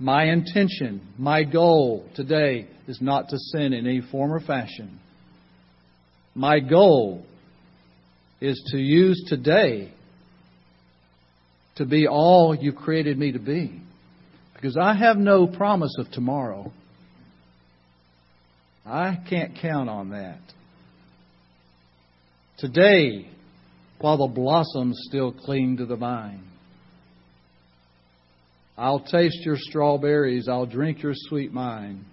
My 0.00 0.24
intention, 0.24 1.00
my 1.16 1.44
goal 1.44 2.08
today 2.16 2.66
is 2.88 2.98
not 3.00 3.28
to 3.28 3.38
sin 3.38 3.72
in 3.72 3.86
any 3.86 4.00
form 4.10 4.32
or 4.32 4.40
fashion. 4.40 4.98
My 6.34 6.58
goal 6.58 7.24
is 8.40 8.60
to 8.72 8.78
use 8.78 9.22
today 9.28 9.92
to 11.76 11.86
be 11.86 12.08
all 12.08 12.52
you 12.52 12.72
created 12.72 13.16
me 13.16 13.30
to 13.30 13.38
be. 13.38 13.80
Because 14.54 14.76
I 14.76 14.94
have 14.94 15.18
no 15.18 15.46
promise 15.46 15.94
of 15.98 16.10
tomorrow. 16.10 16.72
I 18.84 19.18
can't 19.28 19.56
count 19.60 19.88
on 19.88 20.10
that. 20.10 20.40
Today, 22.58 23.28
while 23.98 24.18
the 24.18 24.32
blossoms 24.32 25.00
still 25.08 25.32
cling 25.32 25.76
to 25.78 25.86
the 25.86 25.96
vine, 25.96 26.42
I'll 28.76 29.00
taste 29.00 29.44
your 29.44 29.56
strawberries, 29.56 30.48
I'll 30.48 30.66
drink 30.66 31.02
your 31.02 31.12
sweet 31.14 31.52
wine. 31.52 32.04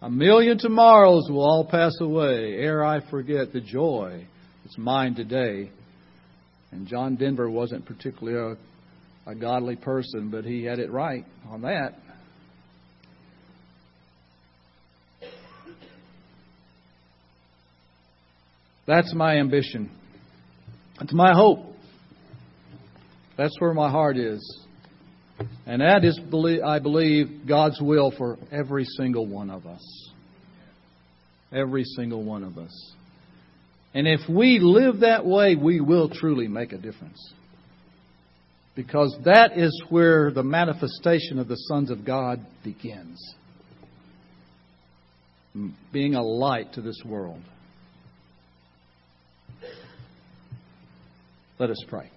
A 0.00 0.08
million 0.08 0.58
tomorrows 0.58 1.28
will 1.28 1.42
all 1.42 1.66
pass 1.68 1.92
away 2.00 2.54
ere 2.54 2.84
I 2.84 3.00
forget 3.10 3.52
the 3.52 3.60
joy 3.60 4.26
that's 4.64 4.78
mine 4.78 5.14
today. 5.14 5.70
And 6.70 6.86
John 6.86 7.16
Denver 7.16 7.50
wasn't 7.50 7.86
particularly 7.86 8.56
a, 9.26 9.30
a 9.30 9.34
godly 9.34 9.76
person, 9.76 10.30
but 10.30 10.44
he 10.44 10.64
had 10.64 10.78
it 10.78 10.90
right 10.92 11.24
on 11.50 11.62
that. 11.62 11.94
That's 18.88 19.12
my 19.14 19.36
ambition. 19.36 19.90
That's 20.98 21.12
my 21.12 21.34
hope. 21.34 21.58
That's 23.36 23.54
where 23.60 23.74
my 23.74 23.90
heart 23.90 24.16
is. 24.16 24.40
And 25.66 25.82
that 25.82 26.04
is, 26.04 26.18
I 26.64 26.78
believe, 26.78 27.46
God's 27.46 27.78
will 27.82 28.10
for 28.16 28.38
every 28.50 28.86
single 28.96 29.26
one 29.26 29.50
of 29.50 29.66
us. 29.66 30.10
Every 31.52 31.84
single 31.84 32.24
one 32.24 32.42
of 32.42 32.56
us. 32.56 32.92
And 33.92 34.08
if 34.08 34.20
we 34.26 34.58
live 34.58 35.00
that 35.00 35.26
way, 35.26 35.54
we 35.54 35.82
will 35.82 36.08
truly 36.08 36.48
make 36.48 36.72
a 36.72 36.78
difference. 36.78 37.20
Because 38.74 39.14
that 39.26 39.58
is 39.58 39.82
where 39.90 40.30
the 40.30 40.42
manifestation 40.42 41.38
of 41.38 41.46
the 41.46 41.56
sons 41.56 41.90
of 41.90 42.06
God 42.06 42.40
begins. 42.64 43.18
Mm, 45.54 45.74
being 45.92 46.14
a 46.14 46.22
light 46.22 46.72
to 46.72 46.80
this 46.80 47.00
world. 47.04 47.42
Let 51.58 51.70
us 51.70 51.84
pray. 51.88 52.08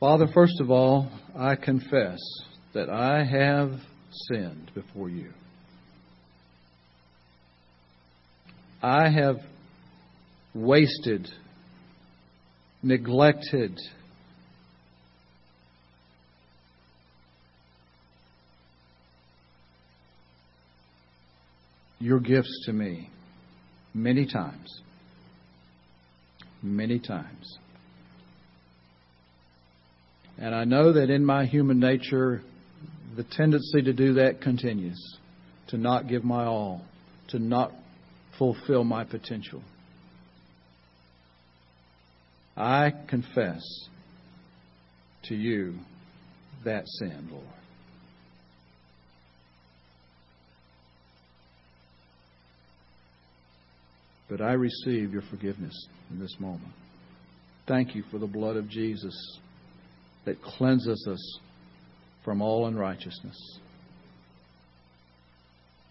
Father, 0.00 0.26
first 0.34 0.60
of 0.60 0.70
all, 0.70 1.08
I 1.38 1.54
confess 1.54 2.18
that 2.74 2.90
I 2.90 3.24
have 3.24 3.70
sinned 4.28 4.72
before 4.74 5.08
you. 5.08 5.30
I 8.82 9.08
have 9.08 9.36
wasted, 10.54 11.28
neglected, 12.82 13.80
your 22.04 22.20
gifts 22.20 22.64
to 22.66 22.72
me 22.72 23.08
many 23.94 24.26
times. 24.26 24.82
Many 26.62 26.98
times. 26.98 27.58
And 30.36 30.54
I 30.54 30.64
know 30.64 30.92
that 30.92 31.08
in 31.08 31.24
my 31.24 31.46
human 31.46 31.80
nature, 31.80 32.42
the 33.16 33.24
tendency 33.24 33.80
to 33.80 33.94
do 33.94 34.14
that 34.14 34.42
continues, 34.42 35.00
to 35.68 35.78
not 35.78 36.06
give 36.06 36.24
my 36.24 36.44
all, 36.44 36.82
to 37.28 37.38
not 37.38 37.72
fulfill 38.36 38.84
my 38.84 39.04
potential. 39.04 39.62
I 42.54 42.92
confess 43.08 43.62
to 45.28 45.34
you 45.34 45.76
that 46.66 46.84
sin, 46.86 47.28
Lord. 47.32 47.63
But 54.36 54.44
I 54.44 54.54
receive 54.54 55.12
your 55.12 55.22
forgiveness 55.30 55.86
in 56.10 56.18
this 56.18 56.34
moment. 56.40 56.72
Thank 57.68 57.94
you 57.94 58.02
for 58.10 58.18
the 58.18 58.26
blood 58.26 58.56
of 58.56 58.68
Jesus 58.68 59.38
that 60.24 60.42
cleanses 60.42 61.06
us 61.08 61.38
from 62.24 62.42
all 62.42 62.66
unrighteousness. 62.66 63.60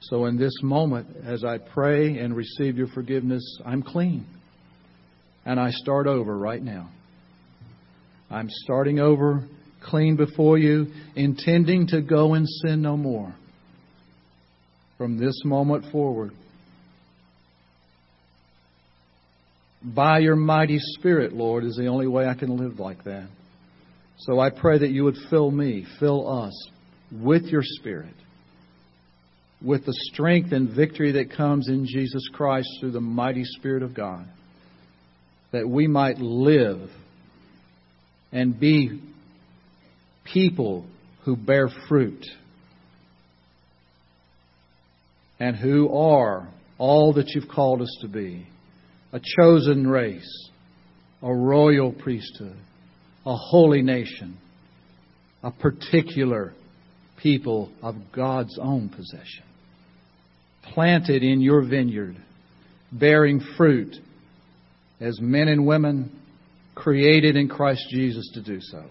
So, 0.02 0.26
in 0.26 0.38
this 0.38 0.52
moment, 0.62 1.08
as 1.24 1.46
I 1.46 1.58
pray 1.58 2.18
and 2.18 2.36
receive 2.36 2.76
your 2.76 2.88
forgiveness, 2.88 3.62
I'm 3.66 3.82
clean. 3.82 4.26
And 5.46 5.58
I 5.58 5.70
start 5.72 6.06
over 6.06 6.38
right 6.38 6.62
now. 6.62 6.90
I'm 8.30 8.50
starting 8.50 9.00
over 9.00 9.48
clean 9.86 10.18
before 10.18 10.58
you, 10.58 10.88
intending 11.16 11.88
to 11.88 12.02
go 12.02 12.34
and 12.34 12.46
sin 12.46 12.82
no 12.82 12.98
more 12.98 13.34
from 14.98 15.18
this 15.18 15.46
moment 15.46 15.86
forward. 15.94 16.34
By 19.84 20.20
your 20.20 20.38
mighty 20.38 20.80
Spirit, 20.80 21.34
Lord, 21.34 21.66
is 21.66 21.76
the 21.76 21.88
only 21.88 22.08
way 22.08 22.26
I 22.26 22.36
can 22.36 22.58
live 22.58 22.80
like 22.80 23.04
that. 23.04 23.28
So 24.20 24.40
I 24.40 24.50
pray 24.50 24.80
that 24.80 24.92
you 24.92 25.04
would 25.04 25.18
fill 25.30 25.52
me, 25.52 25.86
fill 26.00 26.44
us 26.44 26.54
with 27.12 27.44
your 27.44 27.64
Spirit, 27.64 28.14
with 29.62 29.86
the 29.86 29.94
strength 30.14 30.54
and 30.54 30.74
victory 30.74 31.14
that 31.14 31.36
comes 31.36 31.68
in 31.68 31.86
Jesus 31.86 32.30
Christ 32.32 32.70
through 32.80 32.92
the 32.92 33.02
mighty 33.02 33.44
Spirit 33.44 33.84
of 33.84 33.94
God, 33.94 34.26
that 35.52 35.68
we 35.68 35.88
might 35.88 36.18
live 36.18 36.90
and 38.32 38.58
be 38.58 39.02
people 40.24 40.86
who 41.26 41.36
bear 41.36 41.68
fruit 41.90 42.26
and 45.40 45.58
who 45.58 45.94
are 45.94 46.48
all 46.78 47.14
that 47.14 47.30
you've 47.30 47.50
called 47.50 47.82
us 47.82 47.98
to 48.02 48.08
be 48.08 48.48
a 49.14 49.22
chosen 49.40 49.88
race, 49.88 50.50
a 51.22 51.34
royal 51.34 51.94
priesthood, 51.94 52.58
a 53.26 53.36
holy 53.36 53.84
nation, 53.84 54.38
a 55.44 55.52
particular 55.52 56.52
people 57.22 57.72
of 57.82 57.96
God's 58.14 58.58
own 58.60 58.90
possession, 58.90 59.44
planted 60.74 61.24
in 61.24 61.40
your 61.42 61.62
vineyard, 61.62 62.18
bearing 62.92 63.40
fruit 63.56 63.96
as 65.00 65.20
men 65.22 65.48
and 65.48 65.66
women 65.66 66.12
created 66.76 67.36
in 67.36 67.48
Christ 67.48 67.86
Jesus 67.92 68.30
to 68.34 68.42
do 68.42 68.60
so. 68.60 68.84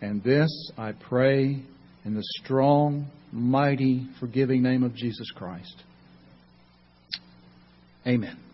And 0.00 0.22
this 0.22 0.50
I 0.76 0.92
pray 0.92 1.62
in 2.04 2.14
the 2.14 2.22
strong, 2.42 3.06
mighty, 3.36 4.08
forgiving 4.18 4.62
name 4.62 4.82
of 4.82 4.94
Jesus 4.94 5.30
Christ. 5.36 5.82
Amen. 8.06 8.45